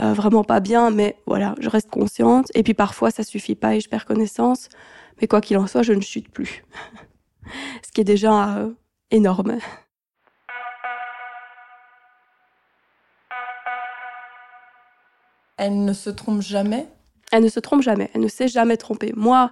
euh, 0.00 0.12
vraiment 0.12 0.44
pas 0.44 0.60
bien, 0.60 0.90
mais 0.90 1.16
voilà, 1.26 1.54
je 1.58 1.68
reste 1.68 1.90
consciente. 1.90 2.46
Et 2.54 2.62
puis 2.62 2.74
parfois, 2.74 3.10
ça 3.10 3.24
suffit 3.24 3.54
pas 3.54 3.74
et 3.74 3.80
je 3.80 3.88
perds 3.88 4.06
connaissance. 4.06 4.68
Mais 5.20 5.26
quoi 5.26 5.40
qu'il 5.40 5.58
en 5.58 5.66
soit, 5.66 5.82
je 5.82 5.92
ne 5.92 6.00
chute 6.00 6.30
plus. 6.30 6.64
Ce 7.84 7.90
qui 7.92 8.00
est 8.00 8.04
déjà 8.04 8.56
euh, 8.56 8.70
énorme. 9.10 9.58
Elle 15.56 15.84
ne 15.84 15.92
se 15.92 16.08
trompe 16.08 16.40
jamais? 16.40 16.86
Elle 17.32 17.44
ne 17.44 17.48
se 17.48 17.60
trompe 17.60 17.82
jamais. 17.82 18.10
Elle 18.14 18.22
ne 18.22 18.28
s'est 18.28 18.48
jamais 18.48 18.76
trompée. 18.76 19.12
Moi, 19.14 19.50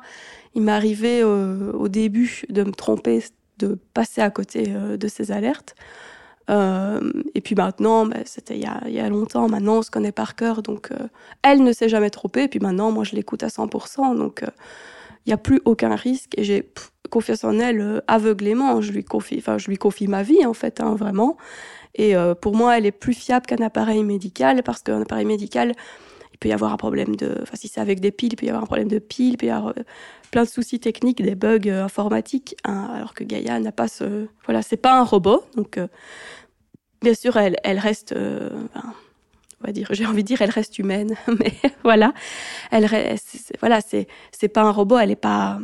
il 0.55 0.63
m'est 0.63 0.73
arrivé 0.73 1.21
euh, 1.23 1.73
au 1.73 1.89
début 1.89 2.43
de 2.49 2.65
me 2.65 2.73
tromper, 2.73 3.23
de 3.59 3.79
passer 3.95 4.21
à 4.21 4.31
côté 4.31 4.67
de 4.67 5.09
ces 5.09 5.33
alertes. 5.33 5.75
et 6.49 7.41
puis 7.43 7.55
maintenant, 7.55 8.07
bah, 8.07 8.19
c'était 8.25 8.59
il, 8.59 8.93
y 8.93 9.01
a 9.01 9.09
longtemps, 9.09 9.49
maintenant 9.49 9.79
on 9.79 9.83
se 9.83 9.91
connaît 9.91 10.13
par 10.13 10.37
cœur, 10.37 10.63
donc 10.63 10.91
elle 11.43 11.63
ne 11.63 11.73
s'est 11.73 11.89
jamais 11.89 12.11
trompée, 12.11 12.45
et 12.45 12.49
puis 12.49 12.61
maintenant 12.61 12.91
moi 12.91 13.05
je 13.05 13.15
l'écoute 13.17 13.43
à 13.43 13.49
100%, 13.49 14.17
donc 14.17 14.45
il 15.27 15.29
n'y 15.29 15.33
a 15.33 15.37
plus 15.37 15.61
aucun 15.65 15.95
risque, 15.95 16.39
et 16.39 16.45
j'ai 16.45 16.71
confiance 17.11 17.45
en 17.45 17.59
elle 17.59 18.03
aveuglément, 18.07 18.81
je 18.81 18.93
lui 18.93 19.05
confie, 19.05 19.43
je 19.45 19.69
lui 19.69 19.77
confie 19.77 20.07
ma 20.07 20.23
vie 20.23 20.47
en 20.47 20.55
fait, 20.55 20.81
hein, 20.81 20.95
vraiment. 20.95 21.37
Et 21.95 22.15
pour 22.41 22.55
moi, 22.55 22.79
elle 22.79 22.87
est 22.87 22.93
plus 22.93 23.15
fiable 23.15 23.47
qu'un 23.47 23.65
appareil 23.65 24.05
médical 24.05 24.63
parce 24.63 24.83
qu'un 24.83 25.03
appareil 25.03 25.25
médical, 25.25 25.73
il 26.39 26.41
peut 26.41 26.49
y 26.51 26.53
avoir 26.53 26.73
un 26.73 26.77
problème 26.77 27.17
de, 27.17 27.37
enfin 27.43 27.57
si 27.57 27.67
c'est 27.67 27.81
avec 27.81 27.99
des 27.99 28.13
piles, 28.13 28.33
il 28.33 28.37
peut 28.37 28.47
y 28.47 28.49
avoir 28.49 28.63
un 28.63 28.67
problème 28.67 28.87
de 28.87 29.01
piles, 29.01 29.33
il 29.33 29.37
peut 29.37 29.47
y 29.47 29.51
avoir 29.51 29.77
euh, 29.77 29.83
plein 30.31 30.45
de 30.45 30.49
soucis 30.49 30.79
techniques, 30.79 31.21
des 31.21 31.35
bugs 31.35 31.59
euh, 31.67 31.85
informatiques, 31.85 32.57
hein, 32.65 32.89
alors 32.95 33.13
que 33.13 33.25
Gaïa 33.25 33.59
n'a 33.59 33.73
pas 33.73 33.89
ce, 33.89 34.29
voilà, 34.45 34.63
c'est 34.63 34.77
pas 34.77 34.97
un 34.97 35.03
robot, 35.03 35.43
donc 35.57 35.79
euh, 35.79 35.89
bien 37.03 37.15
sûr 37.15 37.37
elle, 37.37 37.57
elle 37.65 37.81
reste, 37.81 38.15
on 39.61 39.67
va 39.67 39.73
dire, 39.73 39.89
j'ai 39.91 40.07
envie 40.07 40.23
de 40.23 40.29
dire, 40.29 40.41
elle 40.41 40.51
reste 40.51 40.79
humaine, 40.79 41.17
mais 41.27 41.53
voilà, 41.83 42.13
elle 42.71 42.87
reste, 42.87 43.55
voilà, 43.61 43.81
c'est, 43.81 44.07
c'est 44.31 44.49
pas 44.49 44.63
un 44.63 44.71
robot, 44.71 44.99
elle 44.99 45.11
est 45.11 45.17
pas, 45.17 45.59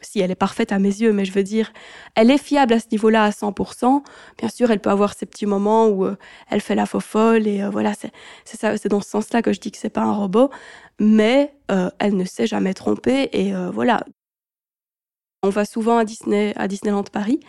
si 0.00 0.20
elle 0.20 0.30
est 0.30 0.34
parfaite 0.34 0.72
à 0.72 0.78
mes 0.78 0.88
yeux, 0.88 1.12
mais 1.12 1.24
je 1.24 1.32
veux 1.32 1.42
dire, 1.42 1.72
elle 2.14 2.30
est 2.30 2.38
fiable 2.38 2.74
à 2.74 2.80
ce 2.80 2.86
niveau-là 2.92 3.24
à 3.24 3.30
100%. 3.30 4.02
Bien 4.38 4.48
sûr, 4.48 4.70
elle 4.70 4.80
peut 4.80 4.90
avoir 4.90 5.14
ces 5.14 5.24
petits 5.24 5.46
moments 5.46 5.86
où 5.86 6.04
euh, 6.04 6.16
elle 6.50 6.60
fait 6.60 6.74
la 6.74 6.84
faux 6.84 7.00
folle 7.00 7.46
et 7.46 7.62
euh, 7.62 7.70
voilà, 7.70 7.94
c'est, 7.94 8.12
c'est 8.44 8.88
dans 8.88 9.00
ce 9.00 9.08
sens-là 9.08 9.40
que 9.40 9.52
je 9.52 9.60
dis 9.60 9.70
que 9.70 9.78
c'est 9.78 9.90
pas 9.90 10.02
un 10.02 10.12
robot, 10.12 10.50
mais 10.98 11.54
euh, 11.70 11.90
elle 11.98 12.16
ne 12.16 12.24
s'est 12.24 12.46
jamais 12.46 12.74
trompée 12.74 13.30
et 13.32 13.52
voilà. 13.72 14.04
On 15.42 15.48
va 15.48 15.64
souvent 15.64 15.96
à 15.96 16.04
Disney, 16.04 16.52
à 16.56 16.68
Disneyland 16.68 17.04
Paris, 17.04 17.40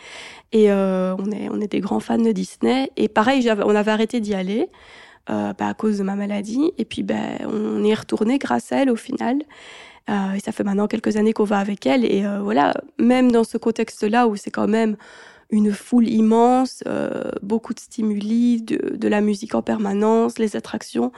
et 0.54 0.72
on 0.72 1.30
est, 1.32 1.50
on 1.50 1.60
est 1.60 1.68
des 1.68 1.82
grands 1.82 2.00
fans 2.00 2.18
de 2.18 2.32
Disney. 2.32 2.90
Et 2.96 3.10
pareil, 3.10 3.52
on 3.52 3.76
avait 3.76 3.92
arrêté 3.92 4.22
d'y 4.22 4.34
aller 4.34 4.70
bah, 5.28 5.54
à 5.60 5.74
cause 5.74 5.98
de 6.00 6.04
ma 6.04 6.16
maladie. 6.16 6.72
Et 6.78 6.86
puis, 6.86 7.04
ben, 7.04 7.38
on 7.46 7.84
est 7.84 7.94
retourné 7.94 8.38
grâce 8.38 8.72
à 8.72 8.78
elle 8.78 8.90
au 8.90 8.96
final. 8.96 9.44
Euh, 10.10 10.34
et 10.34 10.40
ça 10.40 10.52
fait 10.52 10.64
maintenant 10.64 10.88
quelques 10.88 11.18
années 11.18 11.34
qu'on 11.34 11.44
va 11.44 11.60
avec 11.60 11.86
elle. 11.86 12.06
Et 12.06 12.26
euh, 12.26 12.42
voilà, 12.42 12.74
même 12.98 13.32
dans 13.32 13.44
ce 13.44 13.58
contexte-là 13.58 14.28
où 14.28 14.36
c'est 14.36 14.52
quand 14.52 14.68
même 14.68 14.98
une 15.52 15.74
foule 15.74 16.08
immense, 16.08 16.84
euh, 16.88 17.32
beaucoup 17.42 17.74
de 17.74 17.80
stimuli, 17.80 18.62
de, 18.62 19.08
la 19.08 19.22
musique 19.22 19.54
en 19.54 19.62
permanence, 19.62 20.40
les 20.40 20.56
attractions. 20.56 21.12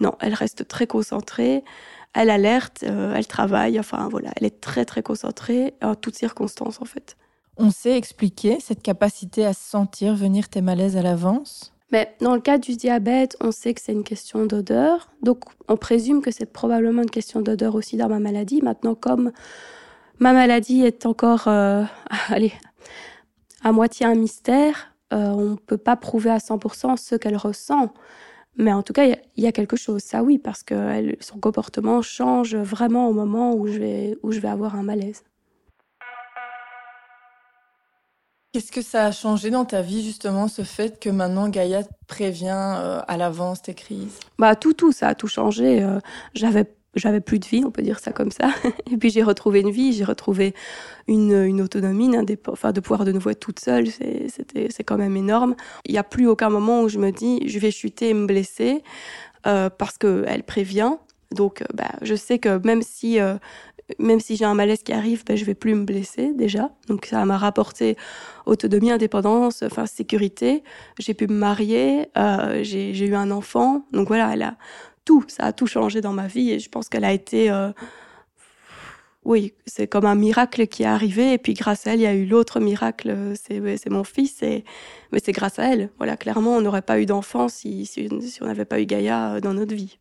Non, 0.00 0.12
elle 0.20 0.34
reste 0.34 0.68
très 0.68 0.86
concentrée, 0.86 1.64
elle 2.12 2.30
alerte, 2.30 2.84
euh, 2.84 3.14
elle 3.16 3.26
travaille, 3.26 3.80
enfin 3.80 4.08
voilà, 4.10 4.30
elle 4.36 4.46
est 4.46 4.60
très 4.60 4.84
très 4.84 5.02
concentrée 5.02 5.74
en 5.82 5.94
toutes 5.94 6.16
circonstances 6.16 6.80
en 6.82 6.84
fait. 6.84 7.16
On 7.56 7.70
sait 7.70 7.96
expliquer 7.96 8.58
cette 8.60 8.82
capacité 8.82 9.44
à 9.44 9.54
sentir 9.54 10.14
venir 10.14 10.48
tes 10.48 10.60
malaises 10.60 10.96
à 10.96 11.02
l'avance? 11.02 11.72
Mais 11.90 12.14
dans 12.20 12.34
le 12.34 12.40
cas 12.40 12.58
du 12.58 12.76
diabète, 12.76 13.36
on 13.40 13.50
sait 13.50 13.72
que 13.72 13.80
c'est 13.80 13.92
une 13.92 14.04
question 14.04 14.44
d'odeur. 14.44 15.10
Donc, 15.22 15.44
on 15.68 15.76
présume 15.76 16.20
que 16.20 16.30
c'est 16.30 16.52
probablement 16.52 17.02
une 17.02 17.10
question 17.10 17.40
d'odeur 17.40 17.74
aussi 17.74 17.96
dans 17.96 18.08
ma 18.08 18.18
maladie. 18.18 18.60
Maintenant, 18.62 18.94
comme 18.94 19.32
ma 20.18 20.32
maladie 20.32 20.82
est 20.82 21.06
encore, 21.06 21.48
euh, 21.48 21.84
allez, 22.28 22.52
à 23.62 23.72
moitié 23.72 24.04
un 24.04 24.14
mystère, 24.14 24.94
euh, 25.14 25.28
on 25.30 25.50
ne 25.50 25.56
peut 25.56 25.78
pas 25.78 25.96
prouver 25.96 26.30
à 26.30 26.38
100% 26.38 26.96
ce 26.98 27.16
qu'elle 27.16 27.36
ressent. 27.36 27.94
Mais 28.56 28.72
en 28.72 28.82
tout 28.82 28.92
cas, 28.92 29.06
il 29.06 29.44
y, 29.44 29.46
a 29.46 29.52
quelque 29.52 29.76
chose, 29.76 30.02
ça 30.02 30.22
oui, 30.22 30.38
parce 30.38 30.64
que 30.64 31.16
son 31.20 31.38
comportement 31.38 32.02
change 32.02 32.56
vraiment 32.56 33.08
au 33.08 33.12
moment 33.12 33.54
où 33.54 33.68
je 33.68 33.78
vais, 33.78 34.18
où 34.24 34.32
je 34.32 34.40
vais 34.40 34.48
avoir 34.48 34.74
un 34.74 34.82
malaise. 34.82 35.22
Qu'est-ce 38.52 38.72
que 38.72 38.80
ça 38.80 39.04
a 39.04 39.12
changé 39.12 39.50
dans 39.50 39.66
ta 39.66 39.82
vie, 39.82 40.02
justement, 40.02 40.48
ce 40.48 40.62
fait 40.62 40.98
que 40.98 41.10
maintenant 41.10 41.50
Gaïa 41.50 41.82
prévient 42.06 42.76
euh, 42.78 43.00
à 43.06 43.18
l'avance 43.18 43.60
tes 43.60 43.74
crises? 43.74 44.18
Bah 44.38 44.56
tout, 44.56 44.72
tout, 44.72 44.90
ça 44.90 45.08
a 45.08 45.14
tout 45.14 45.28
changé. 45.28 45.82
Euh, 45.82 46.00
j'avais 46.34 46.64
j'avais 46.94 47.20
plus 47.20 47.38
de 47.38 47.46
vie, 47.46 47.62
on 47.64 47.70
peut 47.70 47.82
dire 47.82 47.98
ça 47.98 48.12
comme 48.12 48.30
ça. 48.30 48.50
Et 48.90 48.96
puis 48.96 49.10
j'ai 49.10 49.22
retrouvé 49.22 49.60
une 49.60 49.70
vie, 49.70 49.92
j'ai 49.92 50.04
retrouvé 50.04 50.54
une, 51.06 51.60
autonomie, 51.60 52.06
une 52.06 52.24
enfin, 52.48 52.72
de 52.72 52.80
pouvoir 52.80 53.04
de 53.04 53.12
nouveau 53.12 53.30
être 53.30 53.40
toute 53.40 53.60
seule, 53.60 53.86
c'est 53.88 54.84
quand 54.84 54.96
même 54.96 55.16
énorme. 55.16 55.54
Il 55.84 55.92
n'y 55.92 55.98
a 55.98 56.04
plus 56.04 56.26
aucun 56.26 56.48
moment 56.48 56.82
où 56.82 56.88
je 56.88 56.98
me 56.98 57.10
dis 57.10 57.46
je 57.46 57.58
vais 57.58 57.70
chuter 57.70 58.08
et 58.08 58.14
me 58.14 58.26
blesser 58.26 58.82
euh, 59.46 59.70
parce 59.70 59.98
qu'elle 59.98 60.42
prévient. 60.42 60.94
Donc 61.30 61.62
bah, 61.74 61.92
je 62.00 62.14
sais 62.14 62.38
que 62.38 62.58
même 62.66 62.80
si 62.80 63.18
même 63.98 64.20
si 64.20 64.36
j'ai 64.36 64.44
un 64.44 64.54
malaise 64.54 64.82
qui 64.82 64.92
arrive, 64.92 65.24
ben, 65.24 65.36
je 65.36 65.44
vais 65.44 65.54
plus 65.54 65.74
me 65.74 65.84
blesser 65.84 66.32
déjà. 66.34 66.70
Donc 66.88 67.06
ça 67.06 67.24
m'a 67.24 67.38
rapporté 67.38 67.96
autonomie, 68.46 68.90
indépendance, 68.90 69.62
enfin 69.62 69.86
sécurité. 69.86 70.62
J'ai 70.98 71.14
pu 71.14 71.26
me 71.26 71.34
marier, 71.34 72.08
euh, 72.16 72.62
j'ai 72.62 73.06
eu 73.06 73.14
un 73.14 73.30
enfant. 73.30 73.86
Donc 73.92 74.08
voilà, 74.08 74.32
elle 74.32 74.42
a 74.42 74.56
tout, 75.04 75.24
ça 75.28 75.44
a 75.44 75.52
tout 75.52 75.66
changé 75.66 76.00
dans 76.00 76.12
ma 76.12 76.26
vie 76.26 76.50
et 76.50 76.58
je 76.58 76.68
pense 76.68 76.88
qu'elle 76.88 77.04
a 77.04 77.12
été, 77.12 77.50
euh, 77.50 77.70
oui, 79.24 79.54
c'est 79.66 79.86
comme 79.86 80.04
un 80.04 80.14
miracle 80.14 80.66
qui 80.66 80.82
est 80.82 80.86
arrivé 80.86 81.32
et 81.32 81.38
puis 81.38 81.54
grâce 81.54 81.86
à 81.86 81.94
elle, 81.94 82.00
il 82.00 82.02
y 82.02 82.06
a 82.06 82.14
eu 82.14 82.26
l'autre 82.26 82.60
miracle, 82.60 83.34
c'est 83.34 83.90
mon 83.90 84.04
fils 84.04 84.42
et 84.42 84.64
mais 85.12 85.20
c'est 85.22 85.32
grâce 85.32 85.58
à 85.58 85.72
elle. 85.72 85.90
Voilà, 85.96 86.16
clairement, 86.16 86.56
on 86.56 86.60
n'aurait 86.60 86.82
pas 86.82 87.00
eu 87.00 87.06
d'enfant 87.06 87.48
si, 87.48 87.86
si, 87.86 88.08
on 88.42 88.46
n'avait 88.46 88.64
pas 88.66 88.80
eu 88.80 88.86
Gaïa 88.86 89.34
euh, 89.34 89.40
dans 89.40 89.54
notre 89.54 89.74
vie. 89.74 89.98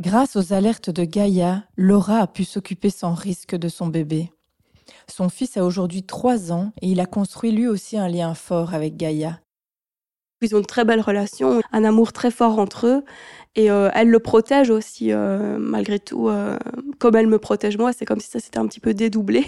Grâce 0.00 0.34
aux 0.34 0.52
alertes 0.52 0.90
de 0.90 1.04
Gaïa, 1.04 1.64
Laura 1.76 2.18
a 2.18 2.26
pu 2.26 2.44
s'occuper 2.44 2.90
sans 2.90 3.14
risque 3.14 3.54
de 3.54 3.68
son 3.68 3.86
bébé. 3.86 4.32
Son 5.08 5.28
fils 5.28 5.56
a 5.56 5.64
aujourd'hui 5.64 6.02
trois 6.02 6.50
ans 6.50 6.72
et 6.82 6.88
il 6.88 6.98
a 6.98 7.06
construit 7.06 7.52
lui 7.52 7.68
aussi 7.68 7.96
un 7.96 8.08
lien 8.08 8.34
fort 8.34 8.74
avec 8.74 8.96
Gaïa. 8.96 9.38
Ils 10.42 10.54
ont 10.54 10.58
une 10.58 10.66
très 10.66 10.84
belle 10.84 11.00
relation, 11.00 11.62
un 11.72 11.84
amour 11.84 12.12
très 12.12 12.32
fort 12.32 12.58
entre 12.58 12.86
eux 12.88 13.04
et 13.54 13.70
euh, 13.70 13.88
elle 13.94 14.08
le 14.08 14.18
protège 14.18 14.68
aussi 14.68 15.12
euh, 15.12 15.58
malgré 15.58 16.00
tout. 16.00 16.28
Euh, 16.28 16.58
comme 16.98 17.14
elle 17.14 17.28
me 17.28 17.38
protège 17.38 17.78
moi, 17.78 17.92
c'est 17.92 18.04
comme 18.04 18.20
si 18.20 18.28
ça 18.28 18.40
s'était 18.40 18.58
un 18.58 18.66
petit 18.66 18.80
peu 18.80 18.94
dédoublé. 18.94 19.46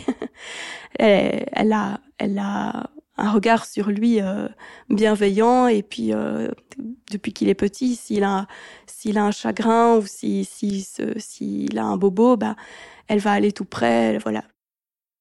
elle, 0.99 1.73
a, 1.73 2.01
elle 2.19 2.39
a 2.39 2.89
un 3.17 3.31
regard 3.31 3.67
sur 3.67 3.89
lui 3.91 4.21
euh, 4.21 4.49
bienveillant. 4.89 5.67
Et 5.67 5.83
puis 5.83 6.13
euh, 6.13 6.51
depuis 7.11 7.33
qu'il 7.33 7.49
est 7.49 7.55
petit 7.55 7.97
s'il 7.97 8.25
a 8.25 8.47
s'il 8.87 9.19
a 9.19 9.25
un 9.25 9.31
chagrin 9.31 9.97
ou 9.97 10.07
si 10.07 10.45
si 10.45 10.87
s'il 11.17 11.79
a 11.79 11.85
un 11.85 11.97
bobo 11.97 12.37
bah 12.37 12.57
elle 13.09 13.21
va 13.21 13.33
aller 13.33 13.53
tout 13.53 13.65
près 13.65 14.19
voilà. 14.19 14.45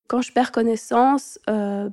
Quand 0.07 0.21
je 0.21 0.31
perds 0.31 0.51
connaissance 0.51 1.39
euh, 1.49 1.89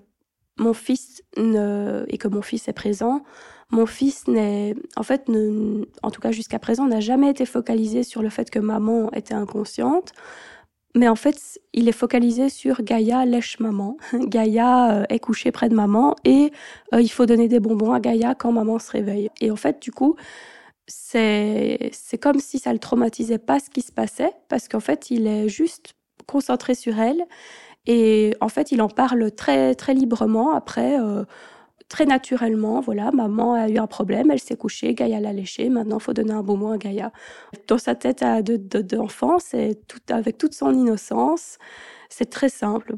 mon 0.59 0.75
fils 0.75 1.23
et 1.37 2.18
que 2.18 2.28
mon 2.28 2.42
fils 2.42 2.68
est 2.68 2.73
présent 2.75 3.23
mon 3.71 3.87
fils 3.87 4.28
n'est 4.28 4.75
en 4.97 5.02
fait 5.02 5.30
en 6.02 6.11
tout 6.11 6.21
cas 6.21 6.30
jusqu'à 6.30 6.59
présent 6.59 6.87
n'a 6.87 7.00
jamais 7.00 7.30
été 7.30 7.47
focalisé 7.47 8.02
sur 8.02 8.23
le 8.23 8.28
fait 8.28 8.50
que 8.50 8.59
maman 8.59 9.11
était 9.12 9.35
inconsciente 9.35 10.12
mais 10.95 11.09
en 11.09 11.17
fait, 11.17 11.61
il 11.73 11.89
est 11.89 11.93
focalisé 11.93 12.49
sur 12.49 12.83
Gaïa 12.83 13.25
lèche 13.25 13.61
maman. 13.61 13.97
Gaïa 14.13 15.01
euh, 15.01 15.05
est 15.09 15.21
couchée 15.21 15.51
près 15.51 15.69
de 15.69 15.75
maman 15.75 16.17
et 16.25 16.53
euh, 16.95 17.01
il 17.01 17.09
faut 17.09 17.27
donner 17.27 17.49
des 17.49 17.61
bonbons 17.61 17.93
à 17.93 18.01
Gaïa 18.01 18.35
quand 18.35 18.53
maman 18.53 18.79
se 18.79 18.91
réveille. 18.91 19.31
Et 19.41 19.51
en 19.51 19.57
fait, 19.57 19.81
du 19.81 19.91
coup, 19.91 20.17
c'est 20.87 21.93
comme 22.21 22.41
si 22.41 22.59
ça 22.59 22.73
le 22.73 22.79
traumatisait 22.79 23.39
pas 23.39 23.59
ce 23.61 23.71
qui 23.71 23.81
se 23.81 23.93
passait 23.93 24.33
parce 24.49 24.69
qu'en 24.69 24.81
fait, 24.81 25.11
il 25.11 25.27
est 25.27 25.49
juste 25.49 25.95
concentré 26.27 26.75
sur 26.75 26.99
elle 26.99 27.25
et 27.87 28.35
en 28.41 28.49
fait, 28.49 28.73
il 28.73 28.83
en 28.83 28.89
parle 28.89 29.33
très 29.33 29.75
très 29.75 29.95
librement 29.95 30.55
après. 30.55 31.01
Euh, 31.01 31.25
très 31.93 32.07
naturellement, 32.07 32.81
voilà, 32.81 33.13
maman 33.13 33.53
a 33.53 33.69
eu 33.69 33.77
un 33.77 33.87
problème, 33.87 34.31
elle 34.31 34.41
s'est 34.41 34.57
couchée, 34.57 34.95
Gaïa 34.95 35.21
l'a 35.21 35.35
léché, 35.35 35.69
maintenant 35.69 35.99
faut 35.99 36.15
donner 36.15 36.33
un 36.33 36.43
bon 36.43 36.57
mot 36.57 36.73
à 36.73 36.79
Gaïa. 36.79 37.13
Dans 37.69 37.77
sa 37.77 37.95
tête 37.95 38.25
d'enfant, 38.25 39.39
c'est 39.39 39.79
tout, 39.87 40.01
avec 40.09 40.39
toute 40.39 40.55
son 40.55 40.73
innocence, 40.73 41.59
c'est 42.09 42.31
très 42.31 42.49
simple. 42.49 42.95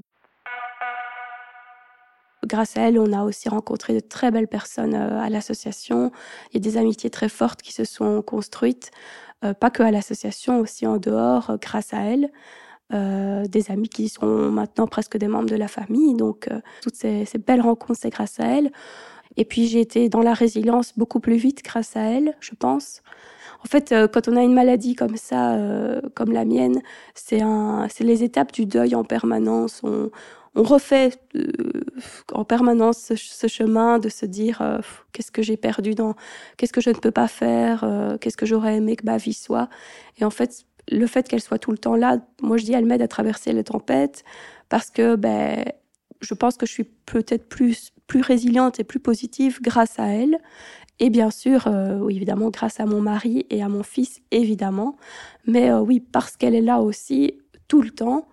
Grâce 2.47 2.77
à 2.77 2.83
elle, 2.83 3.01
on 3.01 3.13
a 3.13 3.25
aussi 3.25 3.49
rencontré 3.49 3.95
de 3.95 4.01
très 4.01 4.31
belles 4.31 4.47
personnes 4.47 4.95
euh, 4.95 5.21
à 5.21 5.29
l'association. 5.29 6.13
Il 6.53 6.55
y 6.55 6.57
a 6.59 6.61
des 6.61 6.77
amitiés 6.77 7.11
très 7.11 7.29
fortes 7.29 7.63
qui 7.63 7.73
se 7.73 7.85
sont 7.85 8.23
construites, 8.23 8.93
euh, 9.45 9.55
pas 9.55 9.71
que 9.71 9.83
à 9.83 9.91
l'association, 9.91 10.61
aussi 10.61 10.87
en 10.87 10.99
dehors, 10.99 11.51
euh, 11.51 11.57
grâce 11.61 11.93
à 11.93 12.03
elle. 12.03 12.31
Euh, 12.93 13.47
des 13.47 13.71
amis 13.71 13.89
qui 13.89 14.11
sont 14.11 14.51
maintenant 14.51 14.87
presque 14.87 15.17
des 15.17 15.27
membres 15.27 15.49
de 15.49 15.57
la 15.57 15.69
famille. 15.69 16.15
Donc, 16.15 16.49
euh, 16.49 16.61
toutes 16.83 16.97
ces, 16.97 17.25
belles 17.39 17.63
rencontres, 17.63 17.99
c'est 18.03 18.11
grâce 18.11 18.39
à 18.41 18.45
elle. 18.45 18.71
Et 19.37 19.47
puis, 19.47 19.67
j'ai 19.67 19.81
été 19.81 20.11
dans 20.11 20.21
la 20.21 20.35
résilience 20.35 20.93
beaucoup 20.97 21.19
plus 21.19 21.37
vite 21.37 21.63
grâce 21.65 21.97
à 21.97 22.03
elle, 22.03 22.37
je 22.41 22.55
pense. 22.55 23.01
En 23.65 23.69
fait, 23.69 23.91
euh, 23.93 24.07
quand 24.07 24.29
on 24.29 24.37
a 24.37 24.43
une 24.43 24.53
maladie 24.53 24.95
comme 24.95 25.17
ça, 25.17 25.59
comme 26.15 26.31
la 26.33 26.45
mienne, 26.45 26.83
c'est 27.15 27.41
les 28.01 28.23
étapes 28.23 28.53
du 28.53 28.67
deuil 28.67 28.95
en 28.95 29.03
permanence. 29.03 29.81
On, 29.83 30.11
on 30.55 30.63
refait 30.63 31.11
en 32.33 32.45
permanence 32.45 32.99
ce, 32.99 33.17
ce, 33.17 33.47
chemin 33.47 33.99
de 33.99 34.11
se 34.11 34.27
dire 34.27 34.63
qu'est-ce 35.13 35.33
que 35.33 35.43
j'ai 35.43 35.57
perdu 35.57 35.95
dans, 35.95 36.15
qu'est-ce 36.59 36.73
que 36.73 36.83
je 36.83 36.91
ne 36.91 36.97
peux 36.97 37.11
pas 37.11 37.29
faire, 37.29 38.17
qu'est-ce 38.21 38.37
que 38.37 38.47
j'aurais 38.47 38.77
aimé 38.77 38.95
que 38.95 39.07
ma 39.07 39.17
vie 39.17 39.33
soit. 39.33 39.69
Et 40.19 40.25
en 40.25 40.31
fait, 40.31 40.67
le 40.91 41.07
fait 41.07 41.29
qu'elle 41.29 41.41
soit 41.41 41.59
tout 41.59 41.71
le 41.71 41.79
temps 41.79 41.97
là, 41.97 42.19
moi 42.43 42.57
je 42.57 42.65
dis, 42.65 42.73
elle 42.73 42.87
m'aide 42.87 43.03
à 43.03 43.09
traverser 43.09 43.53
les 43.53 43.65
tempêtes 43.65 44.25
parce 44.69 44.91
que 44.91 45.17
ben, 45.17 45.65
je 46.21 46.35
pense 46.35 46.57
que 46.57 46.67
je 46.67 46.73
suis 46.73 46.85
peut-être 46.85 47.49
plus 47.49 47.95
plus 48.07 48.21
résiliente 48.21 48.81
et 48.81 48.85
plus 48.85 49.01
positive 49.01 49.61
grâce 49.63 49.99
à 49.99 50.07
elle. 50.07 50.39
Et 51.01 51.11
bien 51.11 51.31
sûr, 51.31 51.67
euh, 51.67 51.99
oui, 51.99 52.17
évidemment, 52.17 52.51
grâce 52.51 52.81
à 52.81 52.87
mon 52.87 53.01
mari 53.01 53.47
et 53.51 53.63
à 53.63 53.69
mon 53.69 53.83
fils, 53.83 54.21
évidemment. 54.31 54.97
Mais 55.47 55.71
euh, 55.71 55.81
oui, 55.81 56.01
parce 56.01 56.37
qu'elle 56.37 56.55
est 56.55 56.61
là 56.61 56.81
aussi 56.81 57.39
tout 57.67 57.83
le 57.83 57.91
temps, 57.91 58.29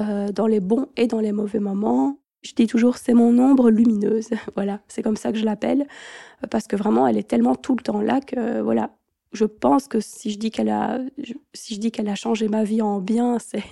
euh, 0.00 0.28
dans 0.28 0.46
les 0.46 0.60
bons 0.60 0.88
et 0.96 1.06
dans 1.06 1.20
les 1.20 1.32
mauvais 1.32 1.60
moments. 1.60 2.18
Je 2.42 2.52
dis 2.54 2.66
toujours, 2.66 2.98
c'est 2.98 3.14
mon 3.14 3.38
ombre 3.38 3.70
lumineuse. 3.70 4.30
voilà, 4.56 4.80
c'est 4.88 5.02
comme 5.02 5.16
ça 5.16 5.32
que 5.32 5.38
je 5.38 5.44
l'appelle. 5.44 5.86
Parce 6.50 6.66
que 6.66 6.76
vraiment, 6.76 7.06
elle 7.06 7.16
est 7.16 7.28
tellement 7.28 7.54
tout 7.54 7.76
le 7.76 7.82
temps 7.82 8.02
là 8.02 8.20
que, 8.20 8.60
voilà, 8.60 8.90
je 9.32 9.44
pense 9.44 9.88
que 9.88 10.00
si 10.00 10.30
je 10.30 10.38
dis 10.38 10.50
qu'elle 10.50 10.68
a, 10.68 10.98
si 11.54 11.74
je 11.74 11.80
dis 11.80 11.90
qu'elle 11.90 12.08
a 12.08 12.14
changé 12.14 12.48
ma 12.48 12.64
vie 12.64 12.82
en 12.82 13.00
bien, 13.00 13.38
c'est, 13.40 13.64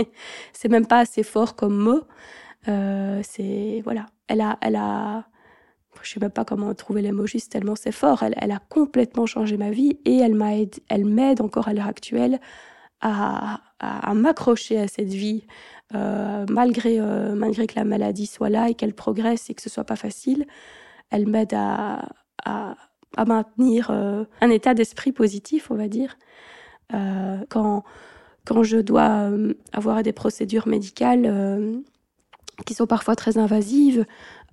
c'est 0.53 0.69
même 0.69 0.87
pas 0.87 1.01
assez 1.01 1.23
fort 1.23 1.57
comme 1.57 1.77
mot. 1.77 2.03
Euh, 2.69 3.21
c'est, 3.25 3.81
voilà, 3.85 4.07
elle 4.29 4.41
a, 4.41 4.59
elle 4.61 4.77
a, 4.77 5.25
je 6.03 6.11
sais 6.11 6.21
même 6.21 6.31
pas 6.31 6.45
comment 6.45 6.75
trouver 6.75 7.03
les 7.03 7.13
mots 7.13 7.27
juste 7.27 7.53
tellement 7.53 7.77
c'est 7.77 7.93
fort. 7.93 8.23
Elle, 8.23 8.35
elle, 8.39 8.53
a 8.53 8.59
complètement 8.59 9.27
changé 9.27 9.57
ma 9.57 9.71
vie 9.71 9.99
et 10.05 10.19
elle 10.19 10.35
m'aide, 10.35 10.77
elle 10.89 11.05
m'aide 11.05 11.41
encore 11.41 11.69
à 11.69 11.75
l'heure 11.75 11.87
actuelle 11.87 12.41
à, 13.01 13.61
à, 13.79 14.15
m'accrocher 14.15 14.79
à 14.79 14.89
cette 14.89 15.09
vie, 15.09 15.47
euh, 15.95 16.45
malgré, 16.51 17.01
euh, 17.01 17.35
malgré 17.35 17.67
que 17.67 17.77
la 17.77 17.85
maladie 17.85 18.27
soit 18.27 18.51
là 18.51 18.69
et 18.69 18.75
qu'elle 18.75 18.95
progresse 18.95 19.49
et 19.51 19.55
que 19.55 19.63
ce 19.63 19.71
soit 19.71 19.85
pas 19.85 19.97
facile. 19.97 20.47
Elle 21.11 21.27
m'aide 21.27 21.55
à, 21.55 22.09
à 22.45 22.77
à 23.17 23.25
maintenir 23.25 23.91
euh, 23.91 24.25
un 24.41 24.51
état 24.51 24.75
d'esprit 24.75 25.13
positif, 25.13 25.71
on 25.71 25.75
va 25.75 25.89
dire. 25.89 26.17
Euh, 26.95 27.39
quand, 27.49 27.85
quand 28.45 28.63
je 28.63 28.79
dois 28.79 29.31
euh, 29.31 29.55
avoir 29.73 30.03
des 30.03 30.13
procédures 30.13 30.69
médicales 30.69 31.83
qui 32.67 32.75
sont 32.75 32.87
parfois 32.87 33.17
très 33.17 33.39
invasives, 33.39 34.05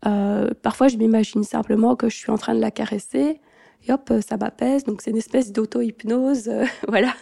parfois 0.01 0.87
je 0.87 0.97
m'imagine 0.97 1.43
simplement 1.43 1.95
que 1.95 2.09
je 2.09 2.15
suis 2.15 2.31
en 2.31 2.37
train 2.37 2.55
de 2.55 2.61
la 2.61 2.71
caresser 2.71 3.41
et 3.87 3.93
hop, 3.93 4.11
ça 4.27 4.37
m'apaise. 4.37 4.83
Donc 4.85 5.01
c'est 5.01 5.11
une 5.11 5.17
espèce 5.17 5.51
d'auto-hypnose, 5.51 6.49
voilà, 6.87 7.13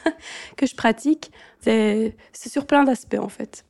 que 0.57 0.65
je 0.65 0.75
pratique. 0.75 1.31
C'est 1.61 2.15
sur 2.33 2.65
plein 2.65 2.83
d'aspects 2.83 3.19
en 3.19 3.29
fait. 3.29 3.65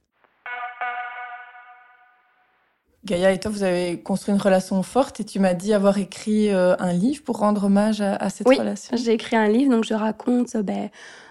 Gaïa 3.06 3.32
et 3.32 3.40
toi, 3.40 3.52
vous 3.52 3.62
avez 3.62 4.00
construit 4.00 4.34
une 4.34 4.42
relation 4.42 4.82
forte 4.82 5.20
et 5.20 5.24
tu 5.24 5.40
m'as 5.40 5.54
dit 5.54 5.74
avoir 5.74 6.00
écrit 6.00 6.50
euh, 6.50 6.76
un 6.80 6.92
livre 6.92 7.22
pour 7.24 7.38
rendre 7.38 7.66
hommage 7.66 8.02
à, 8.02 8.30
cette 8.32 8.48
relation. 8.48 8.96
Oui, 8.96 9.04
j'ai 9.04 9.14
écrit 9.14 9.36
un 9.36 9.48
livre, 9.48 9.70
donc 9.70 9.84
je 9.84 9.94
raconte 9.94 10.58
ben, 10.58 10.90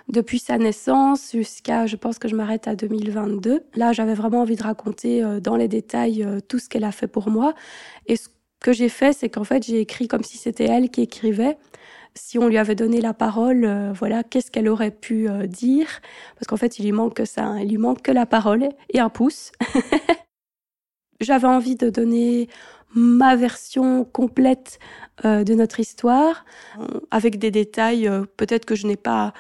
depuis 0.09 0.39
sa 0.39 0.57
naissance 0.57 1.33
jusqu'à, 1.33 1.87
je 1.87 1.97
pense 1.97 2.21
que 2.21 2.29
je 2.29 2.37
m'arrête 2.37 2.69
à 2.69 2.77
2022. 2.77 3.65
Là, 3.75 3.93
j'avais 3.93 4.15
vraiment 4.15 4.43
envie 4.43 4.55
de 4.55 4.63
raconter 4.63 5.25
euh, 5.25 5.41
dans 5.41 5.57
les 5.57 5.67
détails 5.67 6.23
euh, 6.23 6.39
tout 6.41 6.61
ce 6.61 6.69
qu'elle 6.69 6.85
a 6.85 6.93
fait 6.93 7.09
pour 7.09 7.29
moi. 7.29 7.55
Et 8.07 8.15
ce 8.15 8.29
que 8.61 8.73
j'ai 8.73 8.89
fait, 8.89 9.13
c'est 9.13 9.29
qu'en 9.29 9.45
fait, 9.45 9.67
j'ai 9.67 9.81
écrit 9.81 10.07
comme 10.07 10.23
si 10.23 10.39
c'était 10.39 10.67
elle 10.67 10.91
qui 10.91 11.03
écrivait 11.03 11.59
si 12.17 12.39
on 12.39 12.47
lui 12.47 12.59
avait 12.59 12.77
donné 12.77 13.01
la 13.01 13.13
parole, 13.13 13.91
voilà, 13.93 14.23
qu'est-ce 14.23 14.53
qu'elle 14.53 14.69
aurait 14.69 14.93
pu 14.93 15.29
dire? 15.49 15.89
Parce 16.37 16.47
qu'en 16.47 16.57
fait, 16.57 16.79
il 16.79 16.85
lui 16.85 16.93
manque 16.93 17.15
que 17.15 17.25
ça, 17.25 17.43
hein. 17.43 17.59
il 17.59 17.71
lui 17.71 17.77
manque 17.77 18.03
que 18.03 18.13
la 18.13 18.25
parole 18.25 18.69
et 18.91 19.01
un 19.01 19.09
pouce. 19.09 19.51
J'avais 21.21 21.47
envie 21.47 21.77
de 21.77 21.91
donner 21.91 22.49
ma 22.95 23.37
version 23.37 24.05
complète 24.05 24.79
euh, 25.25 25.45
de 25.45 25.55
notre 25.55 25.81
histoire, 25.81 26.45
avec 27.11 27.39
des 27.39 27.51
détails 27.51 28.09
euh, 28.09 28.25
peut-être 28.37 28.65
que 28.65 28.75
je 28.75 28.87
n'ai 28.87 28.97
pas, 28.97 29.33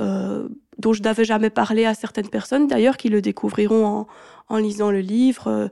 euh, 0.00 0.48
dont 0.78 0.92
je 0.92 1.02
n'avais 1.02 1.24
jamais 1.24 1.50
parlé 1.50 1.84
à 1.84 1.94
certaines 1.94 2.28
personnes, 2.28 2.66
d'ailleurs, 2.66 2.96
qui 2.96 3.08
le 3.08 3.22
découvriront 3.22 4.06
en, 4.48 4.56
lisant 4.58 4.90
le 4.90 5.00
livre, 5.00 5.70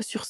sur, 0.00 0.26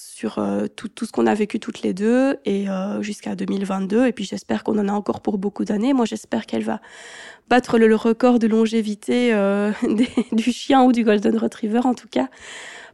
tout, 0.77 1.07
ce 1.07 1.11
qu'on 1.11 1.27
a 1.27 1.35
vécu 1.35 1.59
toutes 1.59 1.83
les 1.83 1.95
deux, 1.95 2.37
et 2.45 2.67
jusqu'à 3.01 3.35
2022. 3.35 4.07
Et 4.07 4.13
puis 4.13 4.25
j'espère 4.25 4.63
qu'on 4.63 4.79
en 4.79 4.89
a 4.89 4.93
encore 4.93 5.21
pour 5.23 5.39
beaucoup 5.39 5.65
d'années. 5.65 5.95
Moi, 5.95 6.05
j'espère 6.05 6.45
qu'elle 6.45 6.63
va 6.63 6.81
battre 7.49 7.79
le, 7.79 7.97
record 7.97 8.39
de 8.39 8.47
longévité 8.47 9.33
du 10.33 10.53
chien 10.53 10.83
ou 10.83 10.93
du 10.93 11.03
golden 11.03 11.39
retriever, 11.39 11.81
en 11.83 11.95
tout 11.95 12.09
cas 12.09 12.29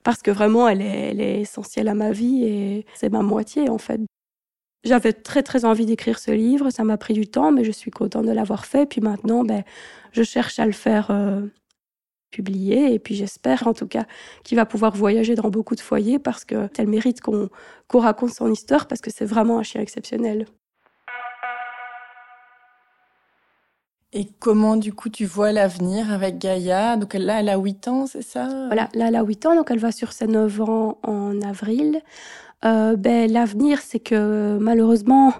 parce 0.09 0.23
que 0.23 0.31
vraiment, 0.31 0.67
elle 0.67 0.81
est, 0.81 1.11
elle 1.11 1.21
est 1.21 1.43
essentielle 1.43 1.87
à 1.87 1.93
ma 1.93 2.12
vie 2.12 2.43
et 2.43 2.87
c'est 2.95 3.11
ma 3.11 3.21
moitié 3.21 3.69
en 3.69 3.77
fait. 3.77 4.00
J'avais 4.83 5.12
très 5.12 5.43
très 5.43 5.67
envie 5.67 5.85
d'écrire 5.85 6.19
ce 6.19 6.31
livre, 6.31 6.71
ça 6.71 6.83
m'a 6.83 6.97
pris 6.97 7.12
du 7.12 7.29
temps, 7.29 7.53
mais 7.53 7.62
je 7.62 7.73
suis 7.73 7.91
contente 7.91 8.25
de 8.25 8.33
l'avoir 8.33 8.65
fait. 8.65 8.87
Puis 8.87 9.03
maintenant, 9.03 9.45
ben, 9.45 9.65
je 10.12 10.23
cherche 10.23 10.59
à 10.61 10.65
le 10.65 10.73
faire 10.73 11.11
euh, 11.11 11.43
publier 12.31 12.95
et 12.95 12.99
puis 12.99 13.17
j'espère 13.17 13.67
en 13.67 13.75
tout 13.75 13.87
cas 13.87 14.07
qu'il 14.45 14.57
va 14.57 14.65
pouvoir 14.65 14.97
voyager 14.97 15.35
dans 15.35 15.50
beaucoup 15.50 15.75
de 15.75 15.81
foyers 15.81 16.19
parce 16.19 16.47
que 16.47 16.71
elle 16.79 16.88
mérite 16.88 17.21
qu'on 17.21 17.51
raconte 17.92 18.33
son 18.33 18.51
histoire 18.51 18.87
parce 18.87 19.03
que 19.03 19.11
c'est 19.11 19.27
vraiment 19.27 19.59
un 19.59 19.62
chien 19.62 19.83
exceptionnel. 19.83 20.47
Et 24.14 24.27
comment, 24.38 24.77
du 24.77 24.94
coup, 24.94 25.11
tu 25.11 25.27
vois 25.27 25.53
l'avenir 25.53 26.11
avec 26.12 26.38
Gaïa? 26.38 26.97
Donc 26.97 27.12
là, 27.12 27.40
elle 27.40 27.49
a 27.51 27.59
8 27.59 27.88
ans, 27.88 28.07
c'est 28.07 28.23
ça? 28.23 28.49
Voilà, 28.66 28.88
là, 28.94 29.09
elle 29.09 29.16
a 29.16 29.23
8 29.23 29.47
ans, 29.47 29.55
donc 29.55 29.71
elle 29.71 29.79
va 29.79 29.92
sur 29.92 30.12
ses 30.12 30.27
9 30.27 30.61
ans 30.62 30.99
en 31.03 31.40
avril. 31.42 32.01
Euh, 32.64 32.97
ben, 32.97 33.31
l'avenir, 33.31 33.81
c'est 33.81 34.01
que 34.01 34.57
malheureusement, 34.59 35.35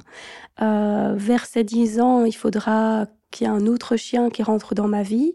euh, 0.61 1.15
vers 1.17 1.47
ses 1.47 1.65
10 1.65 2.01
ans, 2.01 2.25
il 2.27 2.33
faudra 2.33 3.07
qu'il 3.31 3.47
y 3.47 3.51
ait 3.51 3.53
un 3.53 3.67
autre 3.67 3.97
chien 3.97 4.31
qui 4.31 4.43
rentre 4.43 4.75
dans 4.75 4.89
ma 4.89 5.03
vie. 5.03 5.35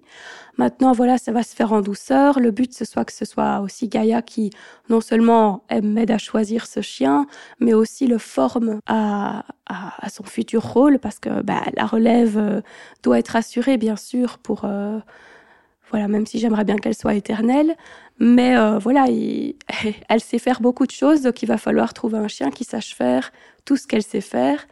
Maintenant, 0.58 0.92
voilà, 0.92 1.18
ça 1.18 1.32
va 1.32 1.44
se 1.44 1.56
faire 1.56 1.74
en 1.74 1.82
douceur. 1.82 2.40
Le 2.40 2.52
but, 2.52 2.74
ce 2.74 2.86
soit 2.86 3.06
que 3.06 3.14
ce 3.14 3.26
soit 3.26 3.60
aussi 3.62 3.88
Gaïa 3.88 4.22
qui, 4.22 4.52
non 4.90 5.02
seulement 5.02 5.64
m'aide 5.82 6.12
à 6.12 6.18
choisir 6.18 6.68
ce 6.68 6.82
chien, 6.82 7.26
mais 7.60 7.74
aussi 7.74 8.08
le 8.08 8.18
forme 8.18 8.80
à, 8.86 9.46
à, 9.68 10.10
son 10.10 10.24
futur 10.24 10.64
rôle, 10.64 11.00
parce 11.00 11.20
que 11.20 11.42
bah, 11.42 11.64
la 11.76 11.86
relève 11.86 12.38
euh, 12.38 12.62
doit 13.02 13.20
être 13.20 13.36
assurée, 13.36 13.78
bien 13.78 13.96
sûr, 13.96 14.38
pour... 14.38 14.62
Euh, 14.66 15.00
voilà, 15.94 16.08
même 16.08 16.26
si 16.26 16.40
j'aimerais 16.40 16.64
bien 16.64 16.78
qu'elle 16.78 16.96
soit 16.96 17.14
éternelle. 17.14 17.76
Mais 18.18 18.58
euh, 18.58 18.80
voilà, 18.80 19.06
elle 20.10 20.22
sait 20.22 20.40
faire 20.40 20.60
beaucoup 20.60 20.88
de 20.88 20.92
choses, 20.92 21.22
donc 21.22 21.44
il 21.44 21.46
va 21.46 21.58
falloir 21.58 21.94
trouver 21.94 22.18
un 22.18 22.28
chien 22.28 22.50
qui 22.50 22.64
sache 22.64 22.96
faire 22.96 23.32
tout 23.66 23.78
ce 23.78 23.88
qu'elle 23.88 24.04
sait 24.04 24.22
faire. 24.22 24.66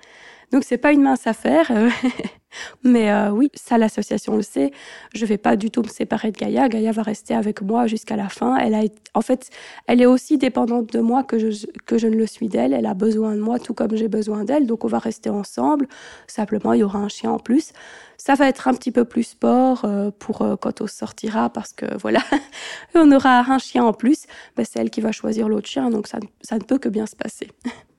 Donc 0.51 0.63
c'est 0.63 0.77
pas 0.77 0.91
une 0.91 1.01
mince 1.01 1.27
affaire. 1.27 1.71
Mais 2.83 3.11
euh, 3.11 3.29
oui, 3.31 3.49
ça, 3.53 3.77
l'association 3.77 4.35
le 4.35 4.41
sait. 4.41 4.71
Je 5.13 5.25
vais 5.25 5.37
pas 5.37 5.55
du 5.55 5.71
tout 5.71 5.81
me 5.81 5.87
séparer 5.87 6.31
de 6.31 6.37
Gaïa. 6.37 6.67
Gaïa 6.69 6.91
va 6.91 7.01
rester 7.01 7.33
avec 7.33 7.61
moi 7.61 7.87
jusqu'à 7.87 8.15
la 8.15 8.29
fin. 8.29 8.57
Elle 8.57 8.75
en 9.13 9.21
fait, 9.21 9.49
elle 9.87 10.01
est 10.01 10.05
aussi 10.05 10.37
dépendante 10.37 10.91
de 10.91 10.99
moi 10.99 11.23
que 11.23 11.37
je, 11.39 12.07
ne 12.07 12.15
le 12.15 12.27
suis 12.27 12.49
d'elle. 12.49 12.73
Elle 12.73 12.85
a 12.85 12.93
besoin 12.93 13.35
de 13.35 13.39
moi 13.41 13.59
tout 13.59 13.73
comme 13.73 13.95
j'ai 13.95 14.07
besoin 14.07 14.43
d'elle. 14.43 14.67
Donc, 14.67 14.83
on 14.83 14.87
va 14.87 14.99
rester 14.99 15.29
ensemble. 15.29 15.87
Simplement, 16.27 16.73
il 16.73 16.79
y 16.79 16.83
aura 16.83 16.99
un 16.99 17.09
chien 17.09 17.31
en 17.31 17.39
plus. 17.39 17.71
Ça 18.17 18.35
va 18.35 18.47
être 18.47 18.67
un 18.67 18.73
petit 18.73 18.91
peu 18.91 19.05
plus 19.05 19.23
sport 19.23 19.85
euh, 19.85 20.11
pour 20.11 20.41
euh, 20.41 20.55
quand 20.55 20.81
on 20.81 20.87
sortira 20.87 21.49
parce 21.49 21.73
que 21.73 21.85
voilà, 21.97 22.21
on 22.95 23.11
aura 23.11 23.39
un 23.39 23.57
chien 23.57 23.83
en 23.83 23.93
plus. 23.93 24.25
Ben, 24.55 24.65
c'est 24.69 24.79
elle 24.79 24.89
qui 24.89 25.01
va 25.01 25.11
choisir 25.11 25.47
l'autre 25.49 25.67
chien. 25.67 25.89
Donc, 25.89 26.07
ça 26.07 26.19
ne 26.19 26.63
peut 26.63 26.77
que 26.77 26.89
bien 26.89 27.05
se 27.05 27.15
passer. 27.15 27.47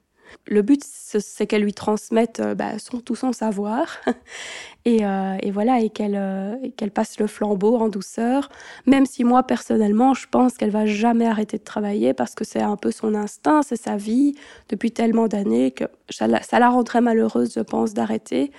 Le 0.48 0.62
but, 0.62 0.82
c'est 0.84 1.46
qu'elle 1.46 1.62
lui 1.62 1.72
transmette 1.72 2.40
euh, 2.40 2.54
bah, 2.54 2.78
son, 2.78 3.00
tout 3.00 3.14
son 3.14 3.32
savoir 3.32 3.86
et, 4.84 5.06
euh, 5.06 5.36
et, 5.40 5.52
voilà 5.52 5.78
et 5.78 5.88
qu'elle 5.88 6.16
euh, 6.16 6.56
qu'elle 6.76 6.90
passe 6.90 7.20
le 7.20 7.28
flambeau 7.28 7.76
en 7.76 7.88
douceur. 7.88 8.48
Même 8.86 9.06
si 9.06 9.22
moi 9.22 9.44
personnellement, 9.44 10.14
je 10.14 10.26
pense 10.28 10.56
qu'elle 10.56 10.70
va 10.70 10.84
jamais 10.84 11.26
arrêter 11.26 11.58
de 11.58 11.62
travailler 11.62 12.12
parce 12.12 12.34
que 12.34 12.44
c'est 12.44 12.60
un 12.60 12.76
peu 12.76 12.90
son 12.90 13.14
instinct, 13.14 13.62
c'est 13.62 13.80
sa 13.80 13.96
vie 13.96 14.34
depuis 14.68 14.90
tellement 14.90 15.28
d'années 15.28 15.70
que 15.70 15.84
ça 16.10 16.26
la, 16.26 16.42
ça 16.42 16.58
la 16.58 16.70
rendrait 16.70 17.00
malheureuse, 17.00 17.54
je 17.54 17.60
pense, 17.60 17.94
d'arrêter. 17.94 18.50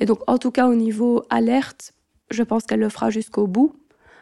Et 0.00 0.06
donc, 0.06 0.18
en 0.26 0.38
tout 0.38 0.50
cas, 0.50 0.66
au 0.66 0.74
niveau 0.74 1.22
alerte, 1.30 1.92
je 2.30 2.42
pense 2.42 2.64
qu'elle 2.64 2.80
le 2.80 2.88
fera 2.88 3.10
jusqu'au 3.10 3.46
bout 3.46 3.76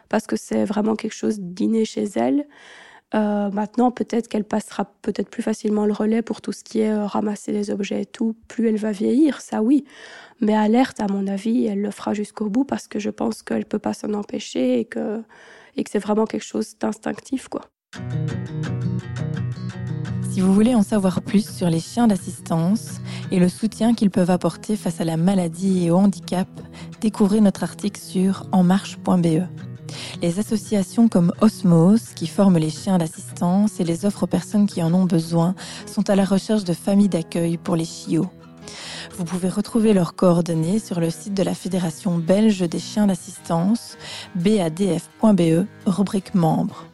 parce 0.09 0.27
que 0.27 0.35
c'est 0.35 0.65
vraiment 0.65 0.95
quelque 0.95 1.13
chose 1.15 1.39
d'inné 1.39 1.85
chez 1.85 2.05
elle. 2.15 2.45
Euh, 3.15 3.49
maintenant, 3.49 3.89
peut-être 3.89 4.27
qu'elle 4.27 4.43
passera 4.43 4.85
peut-être 5.01 5.29
plus 5.29 5.41
facilement 5.41 5.85
le 5.85 5.93
relais 5.93 6.21
pour 6.21 6.41
tout 6.41 6.51
ce 6.51 6.63
qui 6.63 6.81
est 6.81 6.91
euh, 6.91 7.07
ramasser 7.07 7.51
les 7.51 7.71
objets 7.71 8.03
et 8.03 8.05
tout. 8.05 8.35
Plus 8.47 8.67
elle 8.69 8.77
va 8.77 8.91
vieillir, 8.91 9.41
ça 9.41 9.63
oui. 9.63 9.83
Mais 10.41 10.55
alerte, 10.55 10.99
à 10.99 11.07
mon 11.07 11.25
avis, 11.27 11.65
elle 11.65 11.81
le 11.81 11.91
fera 11.91 12.13
jusqu'au 12.13 12.49
bout 12.49 12.65
parce 12.65 12.87
que 12.87 12.99
je 12.99 13.09
pense 13.09 13.41
qu'elle 13.41 13.65
peut 13.65 13.79
pas 13.79 13.93
s'en 13.93 14.13
empêcher 14.13 14.79
et 14.79 14.85
que, 14.85 15.23
et 15.75 15.83
que 15.83 15.89
c'est 15.89 15.99
vraiment 15.99 16.25
quelque 16.25 16.45
chose 16.45 16.77
d'instinctif, 16.79 17.47
quoi. 17.47 17.61
Si 20.29 20.41
vous 20.41 20.53
voulez 20.53 20.75
en 20.75 20.83
savoir 20.83 21.21
plus 21.21 21.49
sur 21.49 21.69
les 21.69 21.79
chiens 21.79 22.07
d'assistance 22.07 23.01
et 23.31 23.39
le 23.39 23.49
soutien 23.49 23.95
qu'ils 23.95 24.11
peuvent 24.11 24.29
apporter 24.29 24.75
face 24.75 25.01
à 25.01 25.03
la 25.03 25.17
maladie 25.17 25.85
et 25.85 25.91
au 25.91 25.97
handicap, 25.97 26.47
découvrez 27.01 27.41
notre 27.41 27.63
article 27.63 27.99
sur 27.99 28.47
enmarche.be. 28.51 29.43
Les 30.21 30.39
associations 30.39 31.07
comme 31.07 31.33
Osmos, 31.41 32.13
qui 32.15 32.27
forment 32.27 32.57
les 32.57 32.69
chiens 32.69 32.97
d'assistance 32.97 33.79
et 33.79 33.83
les 33.83 34.05
offres 34.05 34.23
aux 34.23 34.27
personnes 34.27 34.67
qui 34.67 34.83
en 34.83 34.93
ont 34.93 35.05
besoin, 35.05 35.55
sont 35.85 36.09
à 36.09 36.15
la 36.15 36.25
recherche 36.25 36.63
de 36.63 36.73
familles 36.73 37.09
d'accueil 37.09 37.57
pour 37.57 37.75
les 37.75 37.85
chiots. 37.85 38.29
Vous 39.17 39.25
pouvez 39.25 39.49
retrouver 39.49 39.93
leurs 39.93 40.15
coordonnées 40.15 40.79
sur 40.79 40.99
le 40.99 41.09
site 41.09 41.33
de 41.33 41.43
la 41.43 41.53
Fédération 41.53 42.17
belge 42.17 42.61
des 42.61 42.79
chiens 42.79 43.07
d'assistance, 43.07 43.97
badf.be, 44.35 45.65
rubrique 45.85 46.35
membres. 46.35 46.85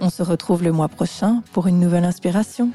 On 0.00 0.10
se 0.10 0.22
retrouve 0.22 0.62
le 0.62 0.72
mois 0.72 0.88
prochain 0.88 1.42
pour 1.52 1.66
une 1.66 1.80
nouvelle 1.80 2.04
inspiration. 2.04 2.70